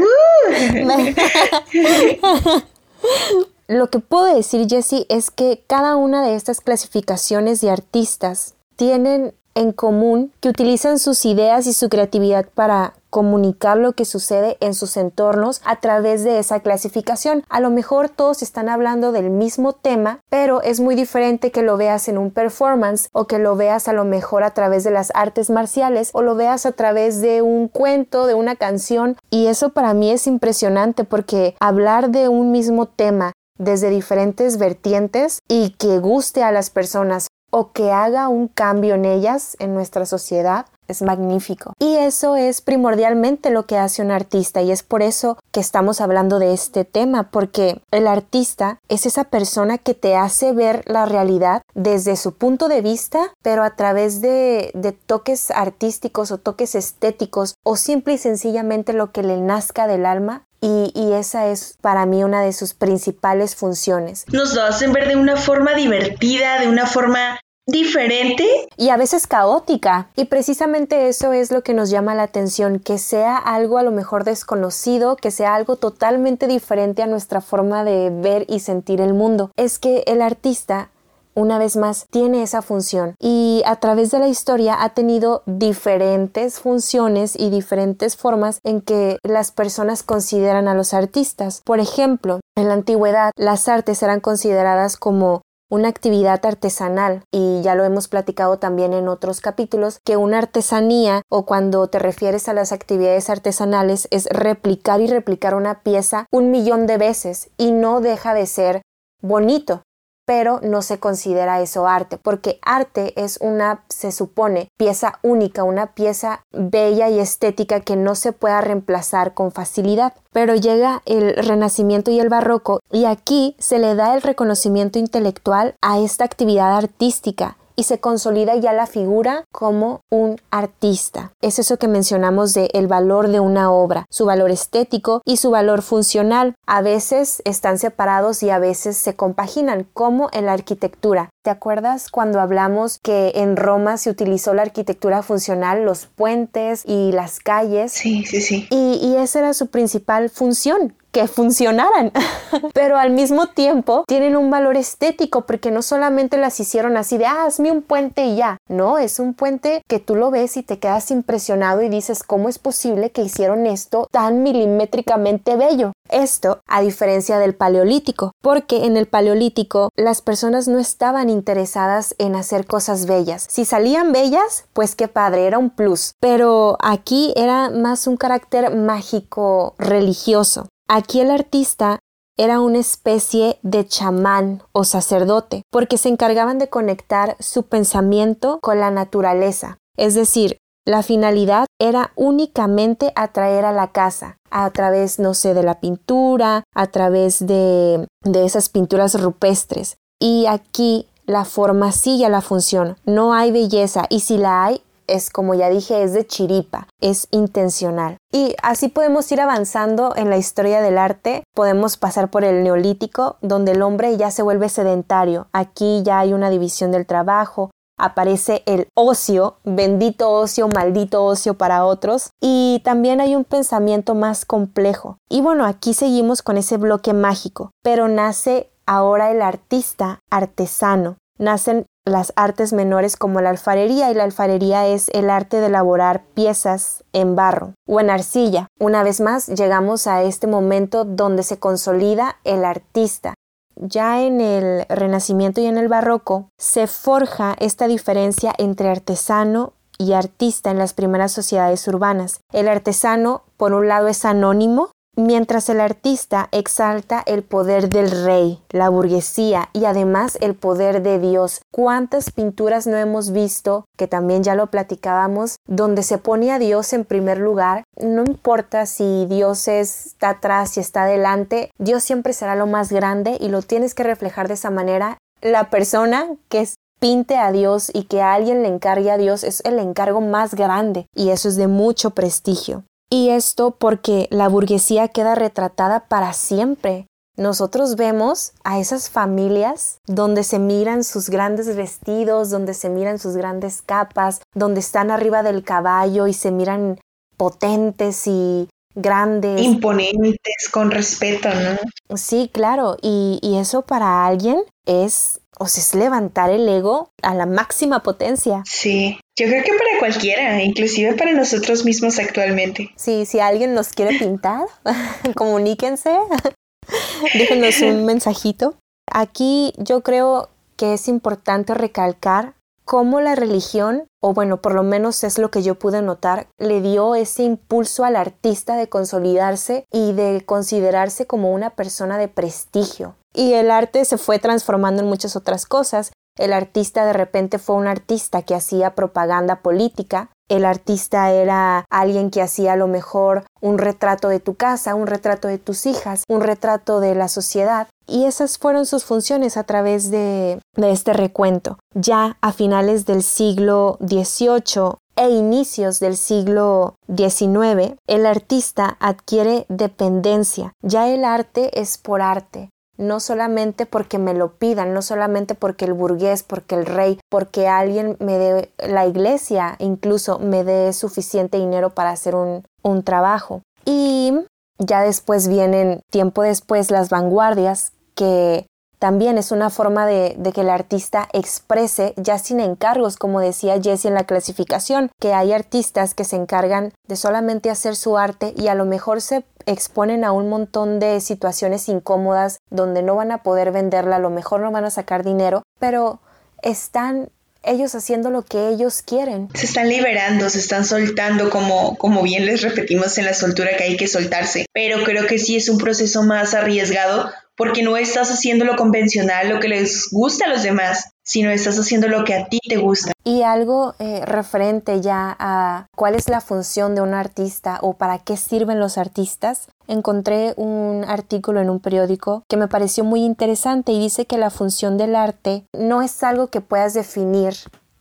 Lo 3.67 3.89
que 3.89 3.99
puedo 3.99 4.27
decir, 4.27 4.69
Jessie, 4.69 5.07
es 5.09 5.31
que 5.31 5.65
cada 5.67 5.97
una 5.97 6.23
de 6.23 6.35
estas 6.35 6.61
clasificaciones 6.61 7.63
de 7.63 7.71
artistas 7.71 8.55
tienen 8.77 9.35
en 9.55 9.73
común 9.73 10.33
que 10.41 10.51
utilizan 10.51 10.99
sus 10.99 11.25
ideas 11.25 11.67
y 11.67 11.73
su 11.73 11.89
creatividad 11.89 12.47
para 12.55 12.95
comunicar 13.09 13.77
lo 13.79 13.93
que 13.93 14.05
sucede 14.05 14.59
en 14.61 14.75
sus 14.75 14.97
entornos 14.97 15.63
a 15.65 15.77
través 15.77 16.25
de 16.25 16.41
esa 16.41 16.61
clasificación. 16.61 17.45
A 17.49 17.61
lo 17.61 17.71
mejor 17.71 18.09
todos 18.11 18.43
están 18.43 18.69
hablando 18.69 19.13
del 19.13 19.31
mismo 19.31 19.73
tema, 19.73 20.19
pero 20.29 20.61
es 20.61 20.81
muy 20.81 20.95
diferente 20.95 21.53
que 21.53 21.63
lo 21.63 21.77
veas 21.77 22.09
en 22.09 22.19
un 22.19 22.33
performance 22.33 23.09
o 23.13 23.27
que 23.27 23.39
lo 23.39 23.55
veas 23.57 23.87
a 23.89 23.93
lo 23.93 24.05
mejor 24.05 24.43
a 24.43 24.51
través 24.51 24.85
de 24.85 24.91
las 24.91 25.13
artes 25.15 25.49
marciales 25.49 26.11
o 26.13 26.23
lo 26.23 26.35
veas 26.35 26.67
a 26.67 26.73
través 26.73 27.21
de 27.23 27.41
un 27.41 27.69
cuento, 27.69 28.27
de 28.27 28.35
una 28.35 28.57
canción. 28.57 29.17
Y 29.31 29.47
eso 29.47 29.71
para 29.71 29.95
mí 29.95 30.11
es 30.11 30.27
impresionante 30.27 31.05
porque 31.05 31.55
hablar 31.61 32.11
de 32.11 32.29
un 32.29 32.51
mismo 32.51 32.87
tema 32.87 33.33
desde 33.59 33.91
diferentes 33.91 34.59
vertientes 34.59 35.41
y 35.49 35.71
que 35.71 35.99
guste 35.99 36.43
a 36.43 36.53
las 36.53 36.71
personas 36.71 37.29
o 37.51 37.71
que 37.71 37.93
haga 37.93 38.29
un 38.29 38.49
cambio 38.49 38.97
en 38.97 39.05
ellas, 39.05 39.57
en 39.61 39.75
nuestra 39.75 40.07
sociedad, 40.07 40.67
es 40.89 41.03
magnífico. 41.03 41.73
Y 41.79 41.97
eso 41.97 42.37
es 42.37 42.61
primordialmente 42.61 43.51
lo 43.51 43.65
que 43.65 43.79
hace 43.79 44.03
un 44.03 44.11
artista 44.11 44.61
y 44.63 44.71
es 44.71 44.83
por 44.83 45.03
eso 45.03 45.39
que 45.53 45.61
estamos 45.61 46.01
hablando 46.01 46.39
de 46.39 46.53
este 46.53 46.85
tema, 46.85 47.31
porque 47.31 47.81
el 47.91 48.07
artista 48.07 48.79
es 48.89 49.07
esa 49.07 49.25
persona 49.25 49.79
que 49.79 49.95
te 49.95 50.17
hace 50.17 50.53
ver 50.53 50.83
la 50.87 51.07
realidad 51.07 51.63
desde 51.75 52.17
su 52.17 52.35
punto 52.35 52.69
de 52.69 52.83
vista, 52.83 53.33
pero 53.43 53.63
a 53.63 53.77
través 53.77 54.21
de, 54.21 54.73
toques 55.07 55.51
artísticos 55.51 56.33
o 56.33 56.39
toques 56.39 56.75
estéticos 56.75 57.55
o 57.63 57.77
simple 57.77 58.15
y 58.15 58.19
sencillamente 58.19 58.93
lo 58.93 59.13
que 59.13 59.23
le 59.23 59.41
nazca 59.41 59.87
del 59.87 60.07
alma 60.07 60.43
y, 60.65 60.93
y, 60.95 61.13
esa 61.13 61.49
es 61.49 61.77
para 61.83 62.07
mí 62.07 62.25
una 62.25 62.41
de 62.41 62.55
sus 62.55 62.73
principales 62.73 63.55
funciones. 63.55 64.25
Nos 64.33 64.55
lo 64.55 64.63
hacen 64.63 64.95
ver 64.95 65.09
de 65.09 65.17
una 65.17 65.37
forma 65.37 65.75
divertida, 65.75 66.59
de 66.59 66.69
una 66.69 66.87
forma 66.87 67.39
diferente 67.67 68.47
y 68.77 68.89
a 68.91 68.97
veces 68.97 69.27
caótica. 69.27 70.09
Y 70.17 70.27
precisamente 70.27 71.09
eso 71.09 71.33
es 71.33 71.51
lo 71.51 71.63
que 71.63 71.75
nos 71.75 71.91
llama 71.91 72.15
la 72.15 72.25
atención, 72.25 72.79
que 72.79 72.99
sea 72.99 73.37
algo 73.37 73.79
a 73.79 73.83
lo 73.83 73.91
mejor 73.91 74.25
desconocido, 74.25 75.17
que 75.17 75.31
sea 75.31 75.55
algo 75.55 75.77
totalmente 75.77 76.47
diferente 76.47 77.03
a 77.03 77.07
nuestra 77.07 77.41
forma 77.41 77.85
de 77.85 78.11
ver 78.11 78.47
y 78.49 78.61
sentir 78.61 79.01
el 79.01 79.15
mundo. 79.15 79.51
Es 79.57 79.79
que 79.79 80.05
el 80.07 80.23
artista 80.23 80.91
una 81.35 81.59
vez 81.59 81.77
más, 81.77 82.07
tiene 82.11 82.43
esa 82.43 82.63
función 82.63 83.15
y 83.21 83.63
a 83.67 83.77
través 83.77 84.11
de 84.11 84.19
la 84.19 84.29
historia 84.29 84.83
ha 84.83 84.91
tenido 84.91 85.43
diferentes 85.47 86.61
funciones 86.61 87.39
y 87.39 87.51
diferentes 87.51 88.17
formas 88.17 88.61
en 88.65 88.81
que 88.81 89.19
las 89.23 89.51
personas 89.51 90.03
consideran 90.03 90.69
a 90.69 90.75
los 90.75 90.95
artistas. 90.95 91.63
Por 91.65 91.81
ejemplo, 91.81 92.41
en 92.57 92.69
la 92.69 92.75
antigüedad 92.75 93.33
las 93.37 93.69
artes 93.69 94.03
eran 94.03 94.21
consideradas 94.21 94.97
como 94.97 95.43
una 95.71 95.89
actividad 95.89 96.45
artesanal 96.45 97.25
y 97.33 97.63
ya 97.63 97.75
lo 97.75 97.85
hemos 97.85 98.07
platicado 98.07 98.59
también 98.59 98.93
en 98.93 99.09
otros 99.09 99.41
capítulos 99.41 99.99
que 100.05 100.17
una 100.17 100.39
artesanía 100.39 101.23
o 101.29 101.47
cuando 101.47 101.89
te 101.89 101.99
refieres 101.99 102.49
a 102.49 102.55
las 102.55 102.71
actividades 102.71 103.31
artesanales 103.31 104.07
es 104.11 104.27
replicar 104.27 105.01
y 105.01 105.07
replicar 105.07 105.55
una 105.55 105.81
pieza 105.81 106.27
un 106.31 106.51
millón 106.51 106.87
de 106.87 106.99
veces 106.99 107.49
y 107.57 107.73
no 107.73 108.01
deja 108.01 108.35
de 108.35 108.47
ser 108.47 108.83
bonito 109.21 109.83
pero 110.25 110.61
no 110.63 110.83
se 110.83 110.99
considera 110.99 111.61
eso 111.61 111.87
arte, 111.87 112.19
porque 112.19 112.59
arte 112.63 113.13
es 113.23 113.39
una, 113.41 113.85
se 113.89 114.13
supone, 114.13 114.71
pieza 114.77 115.19
única, 115.23 115.65
una 115.65 115.95
pieza 115.95 116.45
bella 116.53 117.09
y 117.09 117.19
estética 117.19 117.81
que 117.81 117.97
no 117.97 118.15
se 118.15 118.33
pueda 118.33 118.61
reemplazar 118.61 119.35
con 119.35 119.53
facilidad. 119.53 120.15
Pero 120.33 120.55
llega 120.55 121.03
el 121.07 121.37
Renacimiento 121.37 122.11
y 122.11 122.21
el 122.21 122.29
Barroco 122.29 122.81
y 122.91 123.05
aquí 123.05 123.57
se 123.59 123.79
le 123.79 123.95
da 123.95 124.15
el 124.15 124.23
reconocimiento 124.23 124.99
intelectual 124.99 125.75
a 125.81 125.99
esta 125.99 126.25
actividad 126.25 126.77
artística 126.77 127.57
y 127.77 127.85
se 127.85 127.99
consolida 127.99 128.57
ya 128.57 128.73
la 128.73 128.87
figura 128.87 129.45
como 129.53 130.01
un 130.11 130.41
artista. 130.51 131.33
Es 131.41 131.59
eso 131.59 131.77
que 131.77 131.89
mencionamos 131.89 132.55
de 132.55 132.71
el 132.75 132.87
valor 132.87 133.29
de 133.29 133.41
una 133.41 133.71
obra, 133.71 134.07
su 134.11 134.27
valor 134.27 134.51
estético 134.51 135.23
y 135.25 135.37
su 135.37 135.51
valor 135.51 135.83
funcional. 135.83 136.55
A 136.67 136.83
veces 136.83 137.43
están 137.45 137.79
separados 137.79 138.43
y 138.43 138.51
a 138.51 138.59
veces 138.59 138.97
se 138.97 139.15
compaginan, 139.15 139.87
como 139.93 140.29
en 140.33 140.47
la 140.47 140.53
arquitectura. 140.53 141.31
¿Te 141.43 141.51
acuerdas 141.51 142.11
cuando 142.11 142.41
hablamos 142.41 142.99
que 143.03 143.33
en 143.35 143.57
Roma 143.57 143.99
se 143.99 144.11
utilizó 144.11 144.55
la 144.55 144.63
arquitectura 144.63 145.23
funcional, 145.23 145.85
los 145.85 146.07
puentes 146.07 146.85
y 146.87 147.13
las 147.13 147.39
calles? 147.41 147.93
Sí, 147.93 148.25
sí, 148.25 148.41
sí. 148.41 148.67
Y, 148.71 148.99
y 149.03 149.17
esa 149.17 149.41
era 149.41 149.55
su 149.55 149.67
principal 149.67 150.31
función, 150.31 150.95
que 151.15 151.29
funcionaran, 151.29 152.11
pero 152.75 152.99
al 152.99 153.13
mismo 153.13 153.47
tiempo 153.47 154.03
tienen 154.09 154.37
un 154.37 154.51
valor 154.51 154.77
estético 154.77 155.47
porque 155.47 155.71
no 155.71 155.81
solamente 155.81 156.37
las 156.37 156.59
hicieron 156.59 156.97
así 156.97 157.19
de, 157.19 157.27
ah, 157.27 157.45
hazme 157.45 157.71
un 157.71 157.83
puente 157.83 158.25
y 158.27 158.35
ya, 158.35 158.59
no, 158.69 158.99
es 158.99 159.21
un 159.21 159.33
puente 159.33 159.83
que 159.89 160.01
tú 160.01 160.17
lo 160.17 160.33
ves 160.33 160.57
y 160.57 160.65
te 160.65 160.81
quedas 160.81 161.13
impresionado 161.13 161.83
y 161.83 161.89
dices, 161.89 162.25
¿cómo 162.25 162.49
es 162.49 162.59
posible 162.59 163.13
que 163.13 163.23
hicieron 163.23 163.65
esto 163.67 164.09
tan 164.11 164.43
milimétricamente 164.43 165.55
bello? 165.57 165.93
Esto 166.11 166.61
a 166.67 166.81
diferencia 166.81 167.39
del 167.39 167.55
paleolítico, 167.55 168.33
porque 168.43 168.85
en 168.85 168.97
el 168.97 169.07
paleolítico 169.07 169.91
las 169.97 170.21
personas 170.21 170.67
no 170.67 170.81
estaban 170.81 171.31
interesadas 171.31 172.17
en 172.19 172.35
hacer 172.35 172.67
cosas 172.67 173.07
bellas. 173.07 173.47
Si 173.49 173.65
salían 173.65 174.11
bellas, 174.11 174.65
pues 174.73 174.97
qué 174.97 175.07
padre, 175.07 175.47
era 175.47 175.59
un 175.59 175.71
plus, 175.71 176.13
pero 176.21 176.77
aquí 176.81 177.33
era 177.37 177.71
más 177.71 178.09
un 178.09 178.17
carácter 178.17 178.75
mágico 178.75 179.75
religioso. 179.79 180.67
Aquí 180.89 181.21
el 181.21 181.31
artista 181.31 181.99
era 182.37 182.61
una 182.61 182.79
especie 182.79 183.59
de 183.63 183.87
chamán 183.87 184.63
o 184.73 184.85
sacerdote, 184.85 185.63
porque 185.71 185.99
se 185.99 186.09
encargaban 186.09 186.59
de 186.59 186.69
conectar 186.69 187.37
su 187.39 187.65
pensamiento 187.65 188.59
con 188.61 188.81
la 188.81 188.91
naturaleza. 188.91 189.79
Es 189.97 190.15
decir, 190.15 190.59
la 190.85 191.03
finalidad 191.03 191.67
era 191.81 192.13
únicamente 192.17 193.13
atraer 193.15 193.65
a 193.65 193.73
la 193.73 193.93
casa, 193.93 194.37
a 194.51 194.69
través, 194.71 195.19
no 195.19 195.33
sé, 195.33 195.55
de 195.55 195.63
la 195.63 195.81
pintura, 195.81 196.65
a 196.75 196.87
través 196.89 197.47
de, 197.47 198.07
de 198.23 198.45
esas 198.45 198.69
pinturas 198.69 199.19
rupestres. 199.19 199.97
Y 200.21 200.45
aquí 200.47 201.09
la 201.25 201.47
forma 201.47 201.93
sigue 201.93 202.29
la 202.29 202.43
función, 202.43 202.99
no 203.07 203.33
hay 203.33 203.51
belleza 203.51 204.05
y 204.11 204.21
si 204.21 204.37
la 204.37 204.67
hay, 204.67 204.83
es 205.07 205.31
como 205.31 205.55
ya 205.55 205.69
dije, 205.71 206.03
es 206.03 206.13
de 206.13 206.27
chiripa, 206.27 206.89
es 207.01 207.29
intencional. 207.31 208.17
Y 208.33 208.55
así 208.63 208.89
podemos 208.89 209.31
ir 209.33 209.41
avanzando 209.41 210.15
en 210.17 210.31
la 210.31 210.37
historia 210.37 210.81
del 210.81 210.99
arte, 210.99 211.45
podemos 211.55 211.97
pasar 211.97 212.31
por 212.31 212.45
el 212.45 212.63
neolítico, 212.65 213.37
donde 213.41 213.73
el 213.73 213.83
hombre 213.83 214.17
ya 214.17 214.31
se 214.31 214.43
vuelve 214.43 214.69
sedentario. 214.69 215.49
Aquí 215.53 216.03
ya 216.05 216.19
hay 216.19 216.33
una 216.33 216.51
división 216.51 216.91
del 216.93 217.07
trabajo, 217.07 217.71
aparece 217.97 218.63
el 218.67 218.89
ocio, 218.95 219.57
bendito 219.65 220.31
ocio, 220.31 220.69
maldito 220.69 221.25
ocio 221.25 221.55
para 221.55 221.85
otros, 221.85 222.31
y 222.41 222.81
también 222.85 223.21
hay 223.21 223.37
un 223.37 223.45
pensamiento 223.45 224.15
más 224.15 224.45
complejo. 224.45 225.19
Y 225.29 225.41
bueno, 225.41 225.65
aquí 225.67 225.95
seguimos 225.95 226.43
con 226.43 226.57
ese 226.57 226.77
bloque 226.77 227.13
mágico, 227.13 227.71
pero 227.83 228.09
nace 228.09 228.71
ahora 228.87 229.31
el 229.31 229.43
artista 229.43 230.21
artesano. 230.31 231.17
Nacen 231.39 231.87
las 232.07 232.33
artes 232.37 232.73
menores 232.73 233.17
como 233.17 233.41
la 233.41 233.51
alfarería 233.51 234.11
y 234.11 234.15
la 234.15 234.25
alfarería 234.25 234.87
es 234.87 235.09
el 235.15 235.31
arte 235.31 235.61
de 235.61 235.67
elaborar 235.67 236.25
piezas 236.35 237.03
en 237.13 237.35
barro 237.35 237.75
o 237.89 238.01
en 238.01 238.11
arcilla. 238.11 238.67
Una 238.79 239.03
vez 239.03 239.21
más 239.21 239.49
llegamos 239.49 240.07
a 240.07 240.23
este 240.23 240.47
momento 240.47 241.05
donde 241.05 241.43
se 241.43 241.59
consolida 241.59 242.37
el 242.45 242.65
artista. 242.65 243.35
Ya 243.77 244.23
en 244.23 244.41
el 244.41 244.87
Renacimiento 244.89 245.61
y 245.61 245.67
en 245.67 245.79
el 245.79 245.89
Barroco 245.89 246.49
se 246.59 246.87
forja 246.87 247.57
esta 247.59 247.89
diferencia 247.89 248.53
entre 248.59 248.89
artesano 248.89 249.73
y 249.99 250.13
artista 250.13 250.71
en 250.71 250.79
las 250.79 250.93
primeras 250.93 251.33
sociedades 251.33 251.87
urbanas. 251.89 252.41
El 252.53 252.69
artesano, 252.69 253.43
por 253.57 253.73
un 253.73 253.89
lado, 253.89 254.09
es 254.09 254.25
anónimo, 254.25 254.91
mientras 255.17 255.69
el 255.69 255.81
artista 255.81 256.49
exalta 256.53 257.23
el 257.27 257.43
poder 257.43 257.89
del 257.89 258.11
rey, 258.25 258.63
la 258.71 258.89
burguesía 258.89 259.69
y 259.73 259.85
además 259.85 260.39
el 260.41 260.55
poder 260.55 261.03
de 261.03 261.19
Dios. 261.19 261.63
¿Cuántas 261.71 262.31
pinturas 262.31 262.87
no 262.87 262.97
hemos 262.97 263.33
visto, 263.33 263.85
que 263.97 264.07
también 264.07 264.43
ya 264.43 264.55
lo 264.55 264.69
platicábamos, 264.69 265.57
donde 265.67 266.03
se 266.03 266.19
pone 266.19 266.53
a 266.53 266.59
Dios 266.59 266.93
en 266.93 267.05
primer 267.05 267.39
lugar? 267.39 267.85
No 268.01 268.23
importa 268.23 268.87
si 268.87 269.27
Dios 269.27 269.69
está 269.69 270.31
atrás 270.31 270.77
y 270.77 270.81
está 270.81 271.05
adelante, 271.05 271.71
Dios 271.79 272.03
siempre 272.03 272.33
será 272.33 272.55
lo 272.55 272.67
más 272.67 272.91
grande 272.91 273.37
y 273.41 273.49
lo 273.49 273.63
tienes 273.63 273.95
que 273.95 274.03
reflejar 274.03 274.49
de 274.49 274.55
esa 274.55 274.71
manera. 274.71 275.19
La 275.41 275.71
persona 275.71 276.29
que 276.49 276.67
pinte 277.01 277.37
a 277.37 277.53
Dios 277.53 277.91
y 277.93 278.05
que 278.05 278.23
alguien 278.23 278.63
le 278.63 278.69
encargue 278.69 279.11
a 279.11 279.19
Dios 279.19 279.45
es 279.45 279.61
el 279.65 279.79
encargo 279.79 280.21
más 280.21 280.55
grande 280.55 281.07
y 281.15 281.31
eso 281.31 281.49
es 281.49 281.57
de 281.57 281.69
mucho 281.69 282.11
prestigio. 282.11 282.85
Y 283.15 283.31
esto 283.31 283.77
porque 283.79 284.27
la 284.33 284.49
burguesía 284.49 285.07
queda 285.07 285.37
retratada 285.37 286.09
para 286.09 286.33
siempre. 286.33 287.07
Nosotros 287.37 287.95
vemos 287.95 288.55
a 288.65 288.81
esas 288.81 289.09
familias 289.09 289.99
donde 290.09 290.43
se 290.43 290.59
miran 290.59 291.05
sus 291.05 291.31
grandes 291.31 291.77
vestidos, 291.77 292.51
donde 292.51 292.75
se 292.75 292.89
miran 292.89 293.21
sus 293.21 293.37
grandes 293.37 293.83
capas, 293.83 294.41
donde 294.53 294.81
están 294.81 295.13
arriba 295.13 295.45
del 295.45 295.63
caballo 295.63 296.27
y 296.27 296.33
se 296.33 296.51
miran 296.51 296.99
potentes 297.37 298.27
y 298.27 298.69
grandes. 298.97 299.63
Imponentes, 299.63 300.69
con 300.73 300.91
respeto, 300.91 301.51
¿no? 301.51 302.17
Sí, 302.17 302.51
claro. 302.53 302.97
Y, 303.01 303.39
y 303.43 303.59
eso 303.59 303.83
para 303.83 304.27
alguien 304.27 304.61
es 304.87 305.41
o 305.59 305.69
sea, 305.69 305.83
es 305.83 305.95
levantar 305.95 306.51
el 306.51 306.69
ego 306.69 307.11
a 307.23 307.35
la 307.35 307.47
máxima 307.47 308.03
potencia. 308.03 308.63
Sí, 308.65 309.19
yo 309.37 309.47
creo 309.47 309.65
que 309.65 309.73
para 309.73 309.99
cualquiera, 309.99 310.63
inclusive 310.63 311.15
para 311.15 311.33
nosotros 311.33 311.85
mismos 311.85 312.19
actualmente. 312.19 312.91
Sí, 312.97 313.27
si 313.27 313.41
alguien 313.41 313.75
nos 313.75 313.89
quiere 313.89 314.19
pintar, 314.19 314.67
comuníquense, 315.35 316.11
déjenos 317.35 317.81
un 317.83 318.05
mensajito. 318.05 318.77
Aquí 319.11 319.73
yo 319.77 320.03
creo 320.03 320.51
que 320.77 320.95
es 320.95 321.09
importante 321.09 321.75
recalcar 321.75 322.55
cómo 322.85 323.21
la 323.21 323.35
religión, 323.35 324.07
o 324.23 324.35
bueno, 324.35 324.61
por 324.61 324.75
lo 324.75 324.83
menos 324.83 325.25
es 325.25 325.39
lo 325.39 325.51
que 325.51 325.63
yo 325.63 325.77
pude 325.77 326.03
notar, 326.03 326.47
le 326.59 326.81
dio 326.81 327.15
ese 327.15 327.43
impulso 327.43 328.05
al 328.05 328.17
artista 328.17 328.77
de 328.77 328.89
consolidarse 328.89 329.85
y 329.91 330.13
de 330.13 330.43
considerarse 330.45 331.27
como 331.27 331.53
una 331.53 331.71
persona 331.71 332.19
de 332.19 332.29
prestigio. 332.29 333.17
Y 333.35 333.55
el 333.55 333.71
arte 333.71 334.05
se 334.05 334.19
fue 334.19 334.39
transformando 334.39 335.03
en 335.03 335.09
muchas 335.09 335.35
otras 335.35 335.67
cosas. 335.67 336.13
El 336.37 336.53
artista 336.53 337.05
de 337.07 337.13
repente 337.13 337.59
fue 337.59 337.77
un 337.77 337.87
artista 337.87 338.43
que 338.43 338.57
hacía 338.57 338.95
propaganda 338.95 339.61
política. 339.61 340.31
El 340.49 340.65
artista 340.65 341.31
era 341.31 341.85
alguien 341.91 342.31
que 342.31 342.43
hacía 342.43 342.73
a 342.73 342.77
lo 342.77 342.89
mejor 342.89 343.45
un 343.61 343.79
retrato 343.79 344.29
de 344.29 344.41
tu 344.41 344.55
casa, 344.55 344.97
un 344.97 345.07
retrato 345.07 345.47
de 345.47 345.59
tus 345.59 345.87
hijas, 345.87 346.25
un 346.29 346.41
retrato 346.41 346.99
de 346.99 347.15
la 347.15 347.29
sociedad. 347.29 347.87
Y 348.07 348.25
esas 348.25 348.59
fueron 348.59 348.85
sus 348.85 349.05
funciones 349.05 349.57
a 349.57 349.63
través 349.63 350.11
de, 350.11 350.59
de 350.77 350.91
este 350.91 351.13
recuento. 351.13 351.79
Ya 351.95 352.37
a 352.41 352.53
finales 352.53 353.07
del 353.07 353.23
siglo 353.23 353.97
XVIII 354.01 354.99
e 355.17 355.31
inicios 355.31 356.01
del 356.01 356.17
siglo 356.17 356.97
XIX, 357.07 357.95
el 358.09 358.27
artista 358.27 358.97
adquiere 358.99 359.67
dependencia. 359.69 360.73
Ya 360.83 361.09
el 361.09 361.25
arte 361.25 361.81
es 361.81 361.97
por 361.97 362.21
arte 362.21 362.71
no 362.97 363.21
solamente 363.21 363.87
porque 363.87 364.19
me 364.19 364.35
lo 364.35 364.53
pidan, 364.53 364.95
no 364.95 365.03
solamente 365.03 365.55
porque 365.55 365.85
el 365.85 365.93
burgués, 365.93 366.43
porque 366.43 366.75
el 366.75 366.87
rey, 366.87 367.19
porque 367.29 367.69
alguien 367.69 368.17
me 368.21 368.39
dé, 368.39 368.71
la 368.79 369.07
iglesia 369.07 369.77
incluso 369.79 370.39
me 370.39 370.65
dé 370.65 370.93
suficiente 370.93 371.59
dinero 371.59 371.91
para 371.91 372.11
hacer 372.11 372.35
un, 372.35 372.65
un 372.83 373.03
trabajo. 373.03 373.63
Y 373.85 374.33
ya 374.79 375.03
después 375.03 375.49
vienen, 375.49 376.01
tiempo 376.11 376.43
después, 376.43 376.91
las 376.91 377.11
vanguardias, 377.11 377.93
que 378.15 378.67
también 378.99 379.37
es 379.37 379.51
una 379.51 379.71
forma 379.71 380.07
de, 380.07 380.35
de, 380.39 380.53
que 380.53 380.63
el 380.63 380.71
artista 380.71 381.29
exprese 381.33 382.15
ya 382.17 382.39
sin 382.39 382.61
encargos, 382.61 383.17
como 383.17 383.41
decía 383.41 383.81
Jessie 383.83 384.09
en 384.09 384.15
la 384.15 384.25
clasificación, 384.25 385.11
que 385.21 385.35
hay 385.35 385.53
artistas 385.53 386.15
que 386.15 386.25
se 386.25 386.37
encargan 386.37 386.93
de 387.07 387.17
solamente 387.17 387.71
hacer 387.71 387.97
su 387.97 388.17
arte 388.17 388.55
y 388.57 388.69
a 388.69 388.75
lo 388.75 388.87
mejor 388.87 389.21
se 389.21 389.45
exponen 389.67 390.25
a 390.25 390.33
un 390.33 390.49
montón 390.49 391.01
de 391.01 391.21
situaciones 391.21 391.89
incómodas 391.89 392.59
donde 392.71 393.03
no 393.03 393.17
van 393.17 393.33
a 393.33 393.43
poder 393.43 393.73
venderla, 393.73 394.17
a 394.17 394.21
lo 394.21 394.31
mejor 394.31 394.61
no 394.61 394.71
van 394.71 394.85
a 394.85 394.91
sacar 394.91 395.25
dinero, 395.25 395.63
pero 395.79 396.21
están 396.63 397.29
ellos 397.67 397.95
haciendo 397.95 398.31
lo 398.31 398.43
que 398.43 398.69
ellos 398.69 399.03
quieren. 399.03 399.49
Se 399.55 399.67
están 399.67 399.89
liberando, 399.89 400.49
se 400.51 400.59
están 400.59 400.85
soltando, 400.85 401.51
como, 401.51 401.97
como 401.97 402.23
bien 402.23 402.47
les 402.47 402.63
repetimos 402.63 403.17
en 403.19 403.25
la 403.25 403.35
soltura 403.35 403.77
que 403.77 403.85
hay 403.85 403.97
que 403.97 404.07
soltarse. 404.07 404.67
Pero 404.73 405.03
creo 405.05 405.27
que 405.27 405.39
sí 405.39 405.57
es 405.57 405.69
un 405.69 405.79
proceso 405.79 406.23
más 406.23 406.55
arriesgado 406.55 407.31
porque 407.57 407.83
no 407.83 407.97
estás 407.97 408.31
haciendo 408.31 408.65
lo 408.65 408.77
convencional, 408.77 409.49
lo 409.49 409.61
que 409.61 409.69
les 409.69 410.09
gusta 410.11 410.47
a 410.47 410.49
los 410.49 410.63
demás, 410.63 411.11
sino 411.25 411.51
estás 411.51 411.79
haciendo 411.79 412.09
lo 412.09 412.25
que 412.25 412.35
a 412.35 412.47
ti 412.47 412.61
te 412.69 412.77
gusta. 412.77 413.13
Y 413.25 413.43
algo 413.43 413.95
eh, 413.99 414.25
referente 414.27 415.01
ya 415.01 415.35
a 415.39 415.87
cuál 415.97 416.15
es 416.15 416.29
la 416.29 416.41
función 416.41 416.95
de 416.95 417.01
un 417.01 417.15
artista 417.15 417.79
o 417.81 417.95
para 417.95 418.19
qué 418.19 418.37
sirven 418.37 418.79
los 418.79 418.99
artistas, 418.99 419.69
encontré 419.89 420.53
un 420.57 421.05
artículo 421.09 421.61
en 421.61 421.71
un 421.71 421.81
periódico 421.81 422.45
que 422.49 422.59
me 422.59 422.69
pareció 422.69 423.03
muy 423.03 423.25
interesante 423.25 423.93
y 423.93 423.99
dice 423.99 424.27
que 424.27 424.39
la 424.39 424.51
función 424.51 424.99
del 424.99 425.17
arte 425.17 425.65
no 425.73 426.03
es 426.03 426.23
algo 426.23 426.49
que 426.49 426.61
puedas 426.61 426.95
definir 426.95 427.55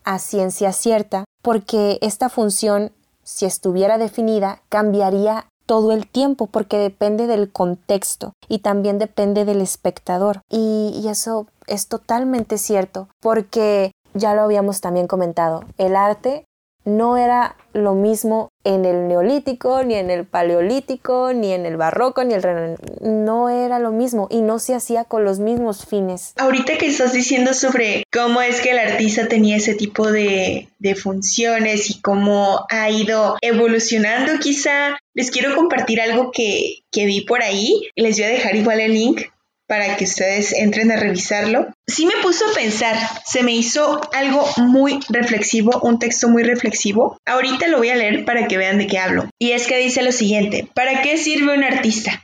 a 0.04 0.20
ciencia 0.20 0.74
cierta, 0.74 1.24
porque 1.42 1.98
esta 2.02 2.28
función, 2.28 2.92
si 3.24 3.46
estuviera 3.46 3.98
definida, 3.98 4.62
cambiaría 4.68 5.46
todo 5.66 5.92
el 5.92 6.08
tiempo 6.08 6.48
porque 6.48 6.78
depende 6.78 7.28
del 7.28 7.52
contexto 7.52 8.34
y 8.48 8.60
también 8.60 9.00
depende 9.00 9.46
del 9.46 9.62
espectador. 9.62 10.42
Y, 10.50 11.06
eso 11.08 11.48
es 11.68 11.88
totalmente 11.88 12.58
cierto 12.58 13.10
porque 13.20 13.92
ya 14.14 14.34
lo 14.34 14.42
habíamos 14.42 14.82
también 14.82 15.08
comentado, 15.08 15.64
el 15.78 15.96
arte 15.96 16.46
no 16.86 17.18
era 17.18 17.56
lo 17.74 17.96
mismo 17.96 18.50
en 18.64 18.86
el 18.86 19.08
neolítico, 19.08 19.84
ni 19.84 19.96
en 19.96 20.10
el 20.10 20.26
paleolítico, 20.26 21.34
ni 21.34 21.52
en 21.54 21.66
el 21.66 21.78
barroco, 21.78 22.24
ni 22.24 22.34
el 22.34 22.78
no 23.02 23.50
era 23.50 23.80
lo 23.80 23.92
mismo 23.92 24.28
y 24.30 24.42
no 24.42 24.60
se 24.60 24.76
hacía 24.76 25.06
con 25.06 25.24
los 25.26 25.40
mismos 25.40 25.86
fines. 25.86 26.34
Ahorita 26.38 26.78
que 26.78 26.88
estás 26.88 27.14
diciendo 27.14 27.54
sobre 27.54 28.04
cómo 28.12 28.42
es 28.42 28.62
que 28.62 28.72
el 28.72 28.80
artista 28.80 29.28
tenía 29.28 29.58
ese 29.58 29.76
tipo 29.76 30.12
de, 30.12 30.70
de 30.80 30.96
funciones 30.96 31.90
y 31.90 32.02
cómo 32.02 32.66
ha 32.70 32.90
ido 32.90 33.38
evolucionando 33.42 34.40
quizá, 34.40 34.98
les 35.14 35.32
quiero 35.32 35.56
compartir 35.56 36.02
algo 36.02 36.32
que, 36.32 36.80
que 36.92 37.06
vi 37.06 37.22
por 37.22 37.42
ahí. 37.42 37.90
Les 37.96 38.18
voy 38.18 38.26
a 38.26 38.30
dejar 38.30 38.56
igual 38.56 38.80
el 38.80 38.94
link 38.94 39.22
para 39.68 39.96
que 39.96 40.04
ustedes 40.04 40.54
entren 40.54 40.92
a 40.92 40.98
revisarlo. 40.98 41.68
Sí 41.88 42.06
me 42.06 42.22
puso 42.22 42.46
a 42.46 42.54
pensar, 42.54 42.96
se 43.26 43.44
me 43.44 43.54
hizo 43.54 44.02
algo 44.14 44.48
muy 44.58 45.00
reflexivo, 45.10 45.80
un 45.82 46.00
texto 46.00 46.30
muy 46.30 46.44
reflexivo. 46.44 47.18
Ahorita 47.26 47.68
lo 47.68 47.78
voy 47.78 47.90
a 47.90 47.96
leer 47.96 48.26
para 48.26 48.48
que 48.48 48.58
vean 48.58 48.78
de 48.78 48.88
qué 48.88 49.00
hablo. 49.00 49.30
Y 49.40 49.52
es 49.52 49.68
que 49.68 49.78
dice 49.78 50.04
lo 50.04 50.12
siguiente, 50.12 50.68
¿para 50.74 51.02
qué 51.02 51.18
sirve 51.18 51.56
un 51.56 51.64
artista? 51.64 52.24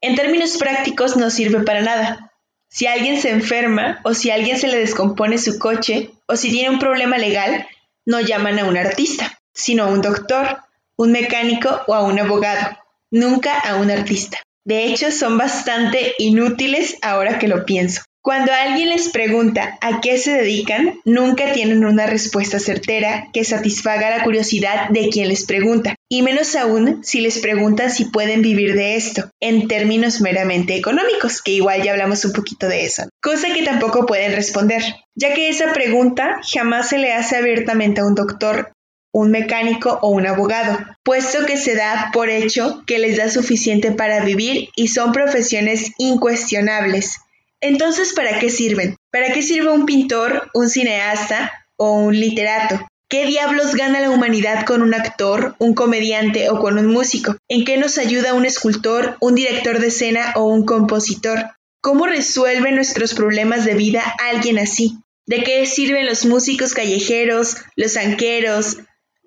En 0.00 0.14
términos 0.14 0.56
prácticos 0.56 1.16
no 1.16 1.30
sirve 1.30 1.62
para 1.64 1.82
nada. 1.82 2.32
Si 2.68 2.86
alguien 2.86 3.20
se 3.20 3.30
enferma 3.30 4.00
o 4.04 4.14
si 4.14 4.30
alguien 4.30 4.58
se 4.58 4.68
le 4.68 4.78
descompone 4.78 5.38
su 5.38 5.58
coche 5.58 6.10
o 6.26 6.36
si 6.36 6.50
tiene 6.50 6.70
un 6.70 6.78
problema 6.78 7.18
legal, 7.18 7.66
no 8.06 8.20
llaman 8.20 8.58
a 8.58 8.64
un 8.64 8.76
artista, 8.76 9.38
sino 9.52 9.84
a 9.84 9.88
un 9.88 10.00
doctor, 10.00 10.58
un 10.96 11.12
mecánico 11.12 11.82
o 11.86 11.94
a 11.94 12.02
un 12.02 12.18
abogado, 12.18 12.78
nunca 13.10 13.58
a 13.58 13.76
un 13.76 13.90
artista. 13.90 14.38
De 14.64 14.84
hecho, 14.84 15.10
son 15.10 15.38
bastante 15.38 16.14
inútiles 16.18 16.96
ahora 17.02 17.38
que 17.38 17.48
lo 17.48 17.64
pienso. 17.64 18.02
Cuando 18.22 18.52
alguien 18.52 18.90
les 18.90 19.08
pregunta 19.08 19.78
a 19.80 20.02
qué 20.02 20.18
se 20.18 20.32
dedican, 20.32 21.00
nunca 21.06 21.52
tienen 21.52 21.86
una 21.86 22.06
respuesta 22.06 22.58
certera 22.58 23.28
que 23.32 23.44
satisfaga 23.44 24.10
la 24.10 24.22
curiosidad 24.22 24.90
de 24.90 25.08
quien 25.08 25.28
les 25.28 25.46
pregunta, 25.46 25.94
y 26.06 26.20
menos 26.20 26.54
aún 26.54 27.02
si 27.02 27.22
les 27.22 27.38
preguntan 27.38 27.90
si 27.90 28.04
pueden 28.04 28.42
vivir 28.42 28.74
de 28.74 28.96
esto, 28.96 29.30
en 29.40 29.68
términos 29.68 30.20
meramente 30.20 30.76
económicos, 30.76 31.40
que 31.40 31.52
igual 31.52 31.82
ya 31.82 31.92
hablamos 31.92 32.22
un 32.26 32.32
poquito 32.32 32.68
de 32.68 32.84
eso, 32.84 33.04
cosa 33.22 33.54
que 33.54 33.62
tampoco 33.62 34.04
pueden 34.04 34.34
responder, 34.34 34.82
ya 35.14 35.32
que 35.32 35.48
esa 35.48 35.72
pregunta 35.72 36.40
jamás 36.42 36.90
se 36.90 36.98
le 36.98 37.14
hace 37.14 37.36
abiertamente 37.36 38.02
a 38.02 38.06
un 38.06 38.14
doctor 38.14 38.72
un 39.12 39.30
mecánico 39.30 39.98
o 40.02 40.10
un 40.10 40.26
abogado, 40.26 40.78
puesto 41.02 41.44
que 41.46 41.56
se 41.56 41.74
da 41.74 42.10
por 42.12 42.30
hecho 42.30 42.82
que 42.86 42.98
les 42.98 43.16
da 43.16 43.30
suficiente 43.30 43.92
para 43.92 44.24
vivir 44.24 44.68
y 44.76 44.88
son 44.88 45.12
profesiones 45.12 45.92
incuestionables. 45.98 47.18
Entonces, 47.60 48.14
¿para 48.14 48.38
qué 48.38 48.50
sirven? 48.50 48.96
¿Para 49.10 49.32
qué 49.32 49.42
sirve 49.42 49.70
un 49.70 49.84
pintor, 49.84 50.50
un 50.54 50.70
cineasta 50.70 51.52
o 51.76 51.94
un 51.94 52.18
literato? 52.18 52.86
¿Qué 53.08 53.26
diablos 53.26 53.74
gana 53.74 54.00
la 54.00 54.10
humanidad 54.10 54.64
con 54.64 54.82
un 54.82 54.94
actor, 54.94 55.56
un 55.58 55.74
comediante 55.74 56.48
o 56.48 56.60
con 56.60 56.78
un 56.78 56.86
músico? 56.86 57.36
¿En 57.48 57.64
qué 57.64 57.76
nos 57.76 57.98
ayuda 57.98 58.34
un 58.34 58.46
escultor, 58.46 59.16
un 59.20 59.34
director 59.34 59.80
de 59.80 59.88
escena 59.88 60.32
o 60.36 60.44
un 60.44 60.64
compositor? 60.64 61.50
¿Cómo 61.82 62.06
resuelve 62.06 62.70
nuestros 62.70 63.14
problemas 63.14 63.64
de 63.64 63.74
vida 63.74 64.02
alguien 64.30 64.60
así? 64.60 64.98
¿De 65.26 65.42
qué 65.42 65.66
sirven 65.66 66.06
los 66.06 66.24
músicos 66.24 66.72
callejeros, 66.72 67.56
los 67.74 67.96
anqueros, 67.96 68.78